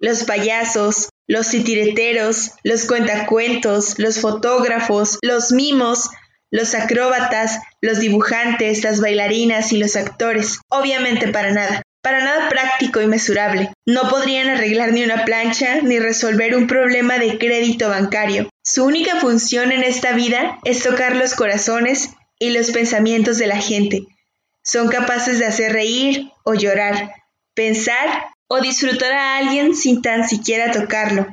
los 0.04 0.26
payasos, 0.26 1.08
los 1.28 1.50
titireteros, 1.50 2.52
los 2.64 2.86
cuentacuentos, 2.86 3.98
los 3.98 4.20
fotógrafos, 4.20 5.18
los 5.22 5.54
mimos, 5.54 6.10
los 6.52 6.76
acróbatas, 6.76 7.60
los 7.82 8.00
dibujantes, 8.00 8.84
las 8.84 9.00
bailarinas 9.00 9.72
y 9.72 9.78
los 9.78 9.96
actores. 9.96 10.60
Obviamente 10.68 11.30
para 11.30 11.52
nada. 11.52 11.82
Para 12.02 12.22
nada 12.22 12.50
práctico 12.50 13.02
y 13.02 13.08
mesurable. 13.08 13.72
No 13.86 14.10
podrían 14.10 14.50
arreglar 14.50 14.92
ni 14.92 15.06
una 15.06 15.24
plancha 15.24 15.82
ni 15.82 16.00
resolver 16.00 16.54
un 16.58 16.68
problema 16.68 17.18
de 17.18 17.38
crédito 17.38 17.88
bancario. 17.88 18.50
Su 18.62 18.84
única 18.84 19.22
función 19.22 19.72
en 19.72 19.84
esta 19.84 20.12
vida 20.12 20.60
es 20.66 20.84
tocar 20.84 21.16
los 21.16 21.34
corazones 21.34 22.10
y 22.40 22.50
los 22.50 22.72
pensamientos 22.72 23.38
de 23.38 23.48
la 23.48 23.58
gente. 23.58 24.02
Son 24.66 24.90
capaces 24.90 25.40
de 25.40 25.46
hacer 25.46 25.72
reír 25.72 26.30
o 26.44 26.56
llorar, 26.56 27.14
pensar 27.54 28.33
o 28.48 28.60
disfrutar 28.60 29.12
a 29.12 29.38
alguien 29.38 29.76
sin 29.76 30.02
tan 30.02 30.28
siquiera 30.28 30.72
tocarlo. 30.72 31.28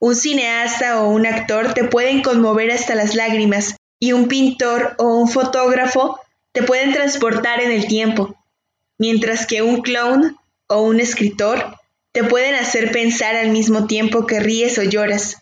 Un 0.00 0.14
cineasta 0.14 1.02
o 1.02 1.08
un 1.08 1.26
actor 1.26 1.74
te 1.74 1.84
pueden 1.84 2.22
conmover 2.22 2.70
hasta 2.70 2.94
las 2.94 3.14
lágrimas 3.14 3.76
y 3.98 4.12
un 4.12 4.28
pintor 4.28 4.94
o 4.98 5.18
un 5.18 5.28
fotógrafo 5.28 6.20
te 6.52 6.62
pueden 6.62 6.92
transportar 6.92 7.60
en 7.60 7.72
el 7.72 7.86
tiempo, 7.86 8.36
mientras 8.98 9.46
que 9.46 9.62
un 9.62 9.82
clown 9.82 10.36
o 10.68 10.82
un 10.82 11.00
escritor 11.00 11.76
te 12.12 12.22
pueden 12.22 12.54
hacer 12.54 12.92
pensar 12.92 13.34
al 13.34 13.50
mismo 13.50 13.86
tiempo 13.86 14.26
que 14.26 14.40
ríes 14.40 14.78
o 14.78 14.82
lloras. 14.82 15.38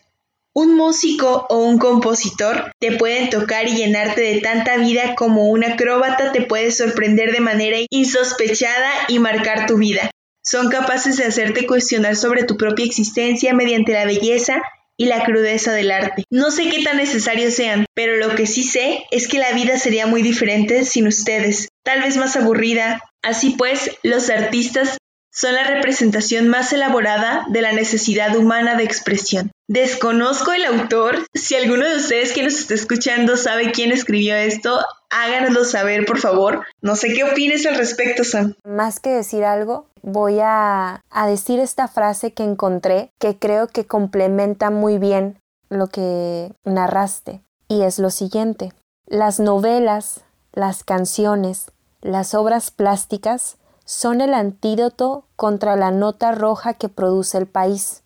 Un 0.55 0.75
músico 0.75 1.45
o 1.49 1.57
un 1.65 1.77
compositor 1.77 2.71
te 2.79 2.93
pueden 2.93 3.29
tocar 3.29 3.67
y 3.67 3.75
llenarte 3.75 4.21
de 4.21 4.41
tanta 4.41 4.77
vida 4.77 5.15
como 5.15 5.49
un 5.49 5.63
acróbata 5.63 6.31
te 6.31 6.41
puede 6.41 6.71
sorprender 6.71 7.31
de 7.31 7.41
manera 7.41 7.77
insospechada 7.89 8.89
y 9.07 9.19
marcar 9.19 9.65
tu 9.65 9.77
vida. 9.77 10.09
Son 10.43 10.69
capaces 10.69 11.17
de 11.17 11.25
hacerte 11.25 11.65
cuestionar 11.65 12.15
sobre 12.15 12.43
tu 12.43 12.57
propia 12.57 12.85
existencia 12.85 13.53
mediante 13.53 13.93
la 13.93 14.05
belleza 14.05 14.61
y 14.97 15.05
la 15.05 15.23
crudeza 15.23 15.73
del 15.73 15.91
arte. 15.91 16.23
No 16.29 16.51
sé 16.51 16.69
qué 16.69 16.83
tan 16.83 16.97
necesarios 16.97 17.53
sean, 17.53 17.85
pero 17.93 18.17
lo 18.17 18.35
que 18.35 18.45
sí 18.45 18.63
sé 18.63 19.05
es 19.11 19.27
que 19.27 19.39
la 19.39 19.53
vida 19.53 19.77
sería 19.77 20.05
muy 20.05 20.21
diferente 20.21 20.85
sin 20.85 21.07
ustedes, 21.07 21.69
tal 21.83 22.01
vez 22.01 22.17
más 22.17 22.35
aburrida. 22.35 23.01
Así 23.21 23.55
pues, 23.57 23.91
los 24.03 24.29
artistas 24.29 24.97
son 25.31 25.55
la 25.55 25.63
representación 25.63 26.47
más 26.47 26.73
elaborada 26.73 27.45
de 27.49 27.61
la 27.61 27.71
necesidad 27.71 28.35
humana 28.35 28.75
de 28.75 28.83
expresión. 28.83 29.51
Desconozco 29.67 30.51
el 30.51 30.65
autor. 30.65 31.25
Si 31.33 31.55
alguno 31.55 31.87
de 31.87 31.95
ustedes 31.95 32.33
que 32.33 32.43
nos 32.43 32.55
está 32.55 32.73
escuchando 32.73 33.37
sabe 33.37 33.71
quién 33.71 33.91
escribió 33.91 34.35
esto, 34.35 34.79
háganoslo 35.09 35.63
saber, 35.63 36.05
por 36.05 36.19
favor. 36.19 36.65
No 36.81 36.95
sé 36.95 37.13
qué 37.13 37.23
opines 37.23 37.65
al 37.65 37.75
respecto, 37.75 38.23
Sam. 38.23 38.55
Más 38.65 38.99
que 38.99 39.11
decir 39.11 39.45
algo, 39.45 39.87
voy 40.01 40.39
a, 40.41 41.01
a 41.09 41.27
decir 41.27 41.59
esta 41.59 41.87
frase 41.87 42.33
que 42.33 42.43
encontré 42.43 43.11
que 43.19 43.37
creo 43.39 43.67
que 43.67 43.85
complementa 43.85 44.69
muy 44.69 44.97
bien 44.97 45.39
lo 45.69 45.87
que 45.87 46.51
narraste. 46.65 47.41
Y 47.69 47.83
es 47.83 47.99
lo 47.99 48.09
siguiente. 48.09 48.73
Las 49.07 49.39
novelas, 49.39 50.21
las 50.51 50.83
canciones, 50.83 51.71
las 52.01 52.33
obras 52.35 52.69
plásticas 52.69 53.57
son 53.85 54.19
el 54.21 54.33
antídoto 54.33 55.25
contra 55.35 55.75
la 55.75 55.91
nota 55.91 56.33
roja 56.33 56.73
que 56.73 56.89
produce 56.89 57.37
el 57.37 57.47
país. 57.47 58.02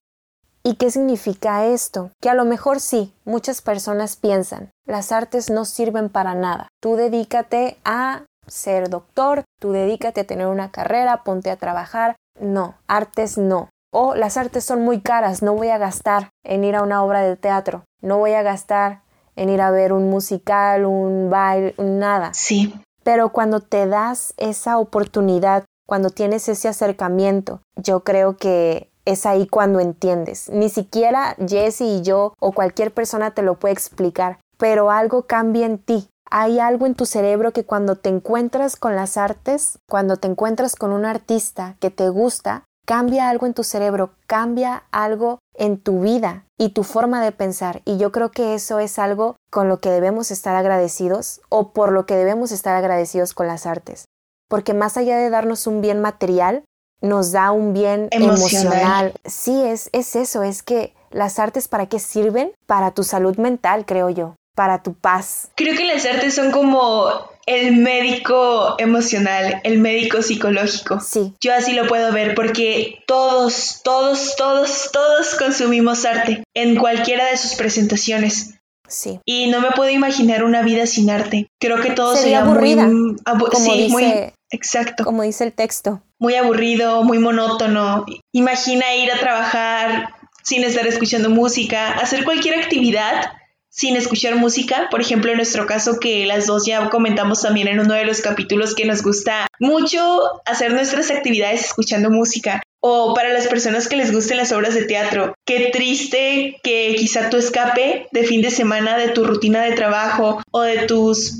¿Y 0.67 0.75
qué 0.75 0.91
significa 0.91 1.65
esto? 1.65 2.11
Que 2.21 2.29
a 2.29 2.33
lo 2.33 2.43
mejor 2.43 2.81
sí, 2.81 3.13
muchas 3.23 3.61
personas 3.61 4.17
piensan, 4.17 4.69
las 4.85 5.13
artes 5.13 5.49
no 5.49 5.63
sirven 5.63 6.09
para 6.09 6.35
nada. 6.35 6.67
Tú 6.81 6.97
dedícate 6.97 7.77
a 7.85 8.25
ser 8.47 8.89
doctor, 8.89 9.45
tú 9.61 9.71
dedícate 9.71 10.19
a 10.19 10.27
tener 10.27 10.47
una 10.47 10.69
carrera, 10.69 11.23
ponte 11.23 11.51
a 11.51 11.55
trabajar. 11.55 12.17
No, 12.37 12.75
artes 12.85 13.37
no. 13.37 13.69
O 13.93 14.13
las 14.13 14.35
artes 14.35 14.65
son 14.65 14.81
muy 14.81 14.99
caras, 14.99 15.41
no 15.41 15.53
voy 15.53 15.69
a 15.69 15.77
gastar 15.77 16.31
en 16.43 16.65
ir 16.65 16.75
a 16.75 16.83
una 16.83 17.01
obra 17.01 17.21
de 17.21 17.37
teatro, 17.37 17.85
no 18.01 18.17
voy 18.17 18.33
a 18.33 18.43
gastar 18.43 19.03
en 19.37 19.47
ir 19.47 19.61
a 19.61 19.71
ver 19.71 19.93
un 19.93 20.09
musical, 20.09 20.83
un 20.83 21.29
baile, 21.29 21.75
nada. 21.77 22.33
Sí. 22.33 22.75
Pero 23.05 23.31
cuando 23.31 23.61
te 23.61 23.87
das 23.87 24.33
esa 24.35 24.79
oportunidad, 24.79 25.63
cuando 25.87 26.09
tienes 26.09 26.49
ese 26.49 26.67
acercamiento, 26.67 27.61
yo 27.77 28.01
creo 28.01 28.35
que 28.35 28.91
es 29.07 29.25
ahí 29.25 29.47
cuando 29.47 29.79
entiendes. 29.79 30.49
Ni 30.49 30.69
siquiera 30.69 31.35
Jesse 31.47 31.81
y 31.81 32.01
yo 32.01 32.33
o 32.39 32.51
cualquier 32.51 32.93
persona 32.93 33.31
te 33.31 33.41
lo 33.41 33.57
puede 33.57 33.73
explicar, 33.73 34.39
pero 34.57 34.91
algo 34.91 35.23
cambia 35.23 35.65
en 35.65 35.79
ti. 35.79 36.09
Hay 36.29 36.59
algo 36.59 36.85
en 36.85 36.93
tu 36.93 37.05
cerebro 37.05 37.53
que 37.53 37.63
cuando 37.63 37.95
te 37.95 38.09
encuentras 38.09 38.75
con 38.75 38.97
las 38.97 39.15
artes, 39.15 39.79
cuando 39.87 40.17
te 40.17 40.27
encuentras 40.27 40.75
con 40.75 40.91
un 40.91 41.05
artista 41.05 41.77
que 41.79 41.89
te 41.89 42.09
gusta, 42.09 42.65
cambia 42.85 43.29
algo 43.29 43.45
en 43.45 43.53
tu 43.53 43.63
cerebro, 43.63 44.11
cambia 44.27 44.83
algo 44.91 45.39
en 45.53 45.79
tu 45.79 46.01
vida 46.01 46.43
y 46.57 46.69
tu 46.69 46.83
forma 46.83 47.23
de 47.23 47.31
pensar. 47.31 47.81
Y 47.85 47.97
yo 47.97 48.11
creo 48.11 48.31
que 48.31 48.55
eso 48.55 48.79
es 48.79 48.99
algo 48.99 49.37
con 49.49 49.69
lo 49.69 49.79
que 49.79 49.89
debemos 49.89 50.31
estar 50.31 50.57
agradecidos 50.57 51.39
o 51.47 51.71
por 51.71 51.93
lo 51.93 52.05
que 52.05 52.15
debemos 52.15 52.51
estar 52.51 52.75
agradecidos 52.75 53.33
con 53.33 53.47
las 53.47 53.65
artes. 53.65 54.05
Porque 54.49 54.73
más 54.73 54.97
allá 54.97 55.17
de 55.17 55.29
darnos 55.29 55.65
un 55.65 55.79
bien 55.79 56.01
material, 56.01 56.65
nos 57.01 57.31
da 57.31 57.51
un 57.51 57.73
bien 57.73 58.07
emocional. 58.11 59.13
Sí, 59.25 59.61
es, 59.63 59.89
es 59.93 60.15
eso, 60.15 60.43
es 60.43 60.63
que 60.63 60.93
las 61.11 61.39
artes 61.39 61.67
para 61.67 61.87
qué 61.87 61.99
sirven? 61.99 62.51
Para 62.65 62.91
tu 62.91 63.03
salud 63.03 63.37
mental, 63.37 63.85
creo 63.85 64.09
yo, 64.09 64.35
para 64.55 64.83
tu 64.83 64.93
paz. 64.93 65.49
Creo 65.55 65.75
que 65.75 65.85
las 65.85 66.05
artes 66.05 66.33
son 66.33 66.51
como 66.51 67.29
el 67.47 67.77
médico 67.77 68.75
emocional, 68.77 69.61
el 69.63 69.79
médico 69.79 70.21
psicológico. 70.21 70.99
Sí. 70.99 71.33
Yo 71.39 71.53
así 71.53 71.73
lo 71.73 71.87
puedo 71.87 72.11
ver 72.11 72.35
porque 72.35 73.03
todos, 73.07 73.81
todos, 73.83 74.35
todos, 74.35 74.89
todos 74.91 75.35
consumimos 75.35 76.05
arte 76.05 76.43
en 76.53 76.75
cualquiera 76.75 77.25
de 77.27 77.37
sus 77.37 77.55
presentaciones. 77.55 78.55
Sí. 78.87 79.19
Y 79.25 79.47
no 79.47 79.59
me 79.61 79.71
puedo 79.71 79.89
imaginar 79.89 80.43
una 80.43 80.61
vida 80.61 80.85
sin 80.87 81.09
arte. 81.09 81.47
Creo 81.59 81.81
que 81.81 81.91
todo 81.91 82.15
Sería 82.15 82.39
sería, 82.39 82.51
aburrida, 82.51 82.87
muy 82.87 83.15
abu- 83.25 83.47
como 83.47 83.65
sí, 83.65 83.87
muy 83.89 84.03
dice- 84.03 84.33
exacto. 84.51 85.03
Como 85.03 85.23
dice 85.23 85.43
el 85.43 85.53
texto. 85.53 86.01
muy 86.19 86.35
aburrido, 86.35 87.03
muy 87.03 87.19
monótono. 87.19 88.05
Imagina 88.33 88.95
ir 88.95 89.11
a 89.11 89.19
trabajar 89.19 90.15
sin 90.43 90.63
estar 90.63 90.87
escuchando 90.87 91.29
música, 91.29 91.91
hacer 91.93 92.23
cualquier 92.23 92.55
actividad 92.59 93.31
sin 93.69 93.95
escuchar 93.95 94.35
música. 94.35 94.87
Por 94.89 95.01
ejemplo, 95.01 95.29
en 95.29 95.37
nuestro 95.37 95.67
caso, 95.67 95.99
que 95.99 96.25
las 96.25 96.47
dos 96.47 96.65
ya 96.65 96.89
comentamos 96.89 97.41
también 97.43 97.67
en 97.67 97.79
uno 97.79 97.93
de 97.93 98.05
los 98.05 98.21
capítulos 98.21 98.73
que 98.73 98.85
nos 98.85 99.03
gusta 99.03 99.45
mucho 99.59 100.19
hacer 100.45 100.73
nuestras 100.73 101.11
actividades 101.11 101.65
escuchando 101.65 102.09
música. 102.09 102.61
O 102.79 103.13
para 103.13 103.29
las 103.29 103.47
personas 103.47 103.87
que 103.87 103.95
les 103.95 104.11
gusten 104.11 104.37
las 104.37 104.51
obras 104.51 104.73
de 104.73 104.85
teatro, 104.85 105.33
qué 105.45 105.71
triste 105.73 106.59
que 106.63 106.95
quizá 106.97 107.29
tu 107.29 107.37
escape 107.37 108.07
de 108.11 108.23
fin 108.23 108.41
de 108.41 108.51
semana 108.51 108.97
de 108.97 109.09
tu 109.09 109.25
rutina 109.25 109.63
de 109.63 109.73
trabajo 109.73 110.41
o 110.51 110.61
de 110.61 110.85
tus 110.85 111.39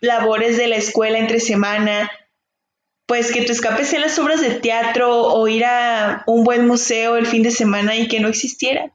labores 0.00 0.56
de 0.58 0.68
la 0.68 0.76
escuela 0.76 1.18
entre 1.18 1.40
semana 1.40 2.10
pues 3.06 3.32
que 3.32 3.42
tu 3.42 3.52
escape 3.52 3.84
sean 3.84 4.02
las 4.02 4.18
obras 4.18 4.40
de 4.40 4.50
teatro 4.60 5.26
o 5.26 5.46
ir 5.48 5.64
a 5.64 6.24
un 6.26 6.44
buen 6.44 6.66
museo 6.66 7.16
el 7.16 7.26
fin 7.26 7.42
de 7.42 7.50
semana 7.50 7.96
y 7.96 8.08
que 8.08 8.20
no 8.20 8.28
existiera. 8.28 8.92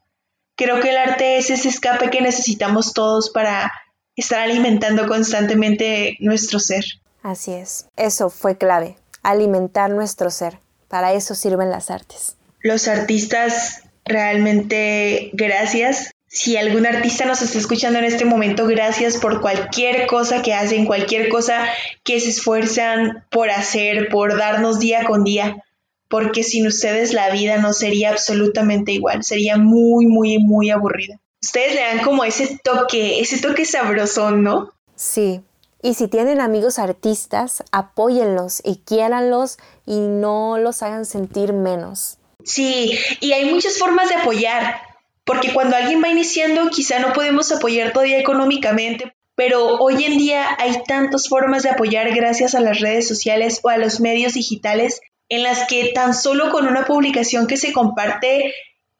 Creo 0.55 0.81
que 0.81 0.89
el 0.89 0.97
arte 0.97 1.37
es 1.37 1.49
ese 1.49 1.69
escape 1.69 2.09
que 2.09 2.21
necesitamos 2.21 2.93
todos 2.93 3.29
para 3.29 3.71
estar 4.15 4.39
alimentando 4.39 5.07
constantemente 5.07 6.17
nuestro 6.19 6.59
ser. 6.59 6.83
Así 7.21 7.53
es. 7.53 7.87
Eso 7.95 8.29
fue 8.29 8.57
clave. 8.57 8.97
Alimentar 9.21 9.91
nuestro 9.91 10.31
ser. 10.31 10.59
Para 10.89 11.13
eso 11.13 11.35
sirven 11.35 11.69
las 11.69 11.91
artes. 11.91 12.35
Los 12.61 12.87
artistas, 12.87 13.83
realmente 14.05 15.29
gracias. 15.33 16.11
Si 16.27 16.57
algún 16.57 16.85
artista 16.85 17.25
nos 17.25 17.41
está 17.41 17.57
escuchando 17.57 17.99
en 17.99 18.05
este 18.05 18.25
momento, 18.25 18.67
gracias 18.67 19.17
por 19.17 19.41
cualquier 19.41 20.05
cosa 20.07 20.41
que 20.41 20.53
hacen, 20.53 20.85
cualquier 20.85 21.29
cosa 21.29 21.65
que 22.03 22.19
se 22.19 22.29
esfuerzan 22.29 23.25
por 23.31 23.49
hacer, 23.49 24.09
por 24.09 24.37
darnos 24.37 24.79
día 24.79 25.05
con 25.05 25.23
día, 25.23 25.63
porque 26.07 26.43
sin 26.43 26.67
ustedes 26.67 27.13
la 27.13 27.31
vida 27.31 27.57
no 27.57 27.73
sería 27.73 28.11
absolutamente 28.11 28.91
igual, 28.91 29.23
sería 29.23 29.57
muy, 29.57 30.05
muy, 30.05 30.37
muy 30.37 30.69
aburrida. 30.69 31.19
Ustedes 31.41 31.73
le 31.73 31.81
dan 31.81 31.99
como 31.99 32.23
ese 32.25 32.59
toque, 32.63 33.21
ese 33.21 33.39
toque 33.39 33.65
sabrosón, 33.65 34.43
¿no? 34.43 34.73
Sí. 34.95 35.41
Y 35.81 35.93
si 35.93 36.07
tienen 36.07 36.41
amigos 36.41 36.77
artistas, 36.77 37.63
apóyenlos 37.71 38.61
y 38.65 38.77
quiéranlos 38.85 39.57
y 39.85 39.99
no 39.99 40.57
los 40.57 40.83
hagan 40.83 41.05
sentir 41.05 41.53
menos. 41.53 42.17
Sí, 42.43 42.97
y 43.21 43.31
hay 43.31 43.45
muchas 43.45 43.77
formas 43.77 44.09
de 44.09 44.15
apoyar, 44.15 44.81
porque 45.23 45.53
cuando 45.53 45.75
alguien 45.75 46.01
va 46.03 46.09
iniciando 46.09 46.69
quizá 46.69 46.99
no 46.99 47.13
podemos 47.13 47.51
apoyar 47.51 47.93
todavía 47.93 48.19
económicamente, 48.19 49.13
pero 49.35 49.77
hoy 49.77 50.03
en 50.03 50.17
día 50.17 50.57
hay 50.59 50.83
tantas 50.85 51.29
formas 51.29 51.63
de 51.63 51.69
apoyar 51.69 52.13
gracias 52.13 52.55
a 52.55 52.59
las 52.59 52.81
redes 52.81 53.07
sociales 53.07 53.61
o 53.63 53.69
a 53.69 53.77
los 53.77 54.01
medios 54.01 54.33
digitales 54.33 54.99
en 55.29 55.43
las 55.43 55.67
que 55.67 55.91
tan 55.93 56.13
solo 56.13 56.51
con 56.51 56.67
una 56.67 56.85
publicación 56.85 57.47
que 57.47 57.55
se 57.55 57.71
comparte, 57.71 58.53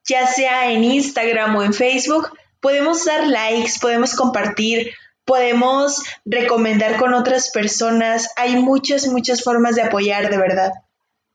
ya 0.07 0.27
sea 0.27 0.71
en 0.71 0.83
Instagram 0.83 1.55
o 1.57 1.63
en 1.63 1.73
Facebook, 1.73 2.29
podemos 2.61 3.03
dar 3.03 3.27
likes, 3.27 3.73
podemos 3.81 4.13
compartir, 4.13 4.93
podemos 5.29 6.01
recomendar 6.25 6.97
con 6.97 7.13
otras 7.13 7.51
personas. 7.51 8.29
Hay 8.35 8.55
muchas, 8.55 9.05
muchas 9.07 9.43
formas 9.43 9.75
de 9.75 9.83
apoyar 9.83 10.31
de 10.31 10.37
verdad, 10.37 10.71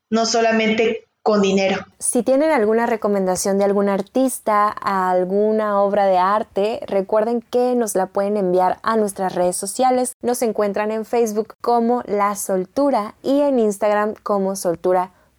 no 0.09 0.25
solamente 0.25 1.07
con 1.23 1.41
dinero. 1.41 1.85
Si 1.97 2.21
tienen 2.21 2.51
alguna 2.51 2.87
recomendación 2.87 3.57
de 3.57 3.63
algún 3.63 3.87
artista, 3.87 4.67
alguna 4.67 5.81
obra 5.81 6.07
de 6.07 6.17
arte, 6.17 6.81
recuerden 6.87 7.41
que 7.41 7.73
nos 7.73 7.95
la 7.95 8.07
pueden 8.07 8.35
enviar 8.35 8.79
a 8.83 8.97
nuestras 8.97 9.33
redes 9.33 9.55
sociales. 9.55 10.17
Nos 10.21 10.41
encuentran 10.41 10.91
en 10.91 11.05
Facebook 11.05 11.55
como 11.61 12.03
La 12.05 12.35
Soltura 12.35 13.15
y 13.23 13.39
en 13.39 13.59
Instagram 13.59 14.15
como 14.23 14.57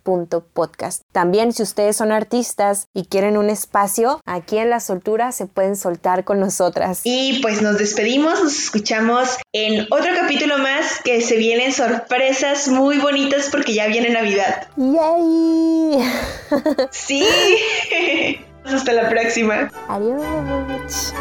soltura.podcast. 0.07 1.03
También 1.13 1.53
si 1.53 1.63
ustedes 1.63 1.97
son 1.97 2.13
artistas 2.13 2.89
y 2.95 3.07
quieren 3.07 3.37
un 3.37 3.51
espacio, 3.51 4.21
aquí 4.25 4.59
en 4.59 4.71
La 4.71 4.81
Soltura 4.81 5.33
se 5.33 5.47
pueden 5.47 5.77
soltar 5.77 6.25
con 6.25 6.41
nosotras. 6.41 7.01
Y 7.05 7.41
pues 7.43 7.63
nos 7.63 7.79
despedimos, 7.79 8.43
nos 8.43 8.57
escuchamos 8.59 9.37
en 9.53 9.87
otro 9.91 10.13
capítulo 10.15 10.59
más 10.59 11.01
que 11.03 11.21
se 11.21 11.37
vienen 11.37 11.73
sorpresas 11.73 12.69
muy 12.69 12.99
bonitas 12.99 13.49
porque 13.51 13.75
ya 13.75 13.87
viene 13.87 14.11
Navidad. 14.11 14.69
¡Yay! 14.77 16.05
Sí. 16.91 17.25
Hasta 18.65 18.93
la 18.93 19.09
próxima. 19.09 19.71
Adiós. 19.89 21.15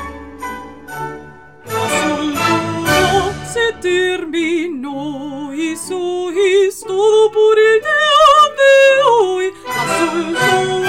se 3.55 3.71
terminó 3.79 5.53
y 5.53 5.77
soy 5.77 6.69
todo 6.85 7.31
por 7.31 7.57
el 7.57 7.79
día 7.79 8.27
de 8.59 8.73
hoy. 9.09 9.53
Azul 9.81 10.35
todo 10.35 10.83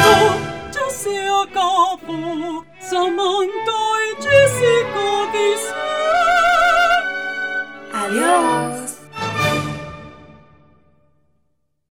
ya 0.74 0.86
se 0.90 1.16
acabó. 1.28 2.64
Samantha 2.80 3.82
y 4.02 4.10
Jessica 4.20 5.08
dicen 5.32 5.86
adiós. 7.94 8.85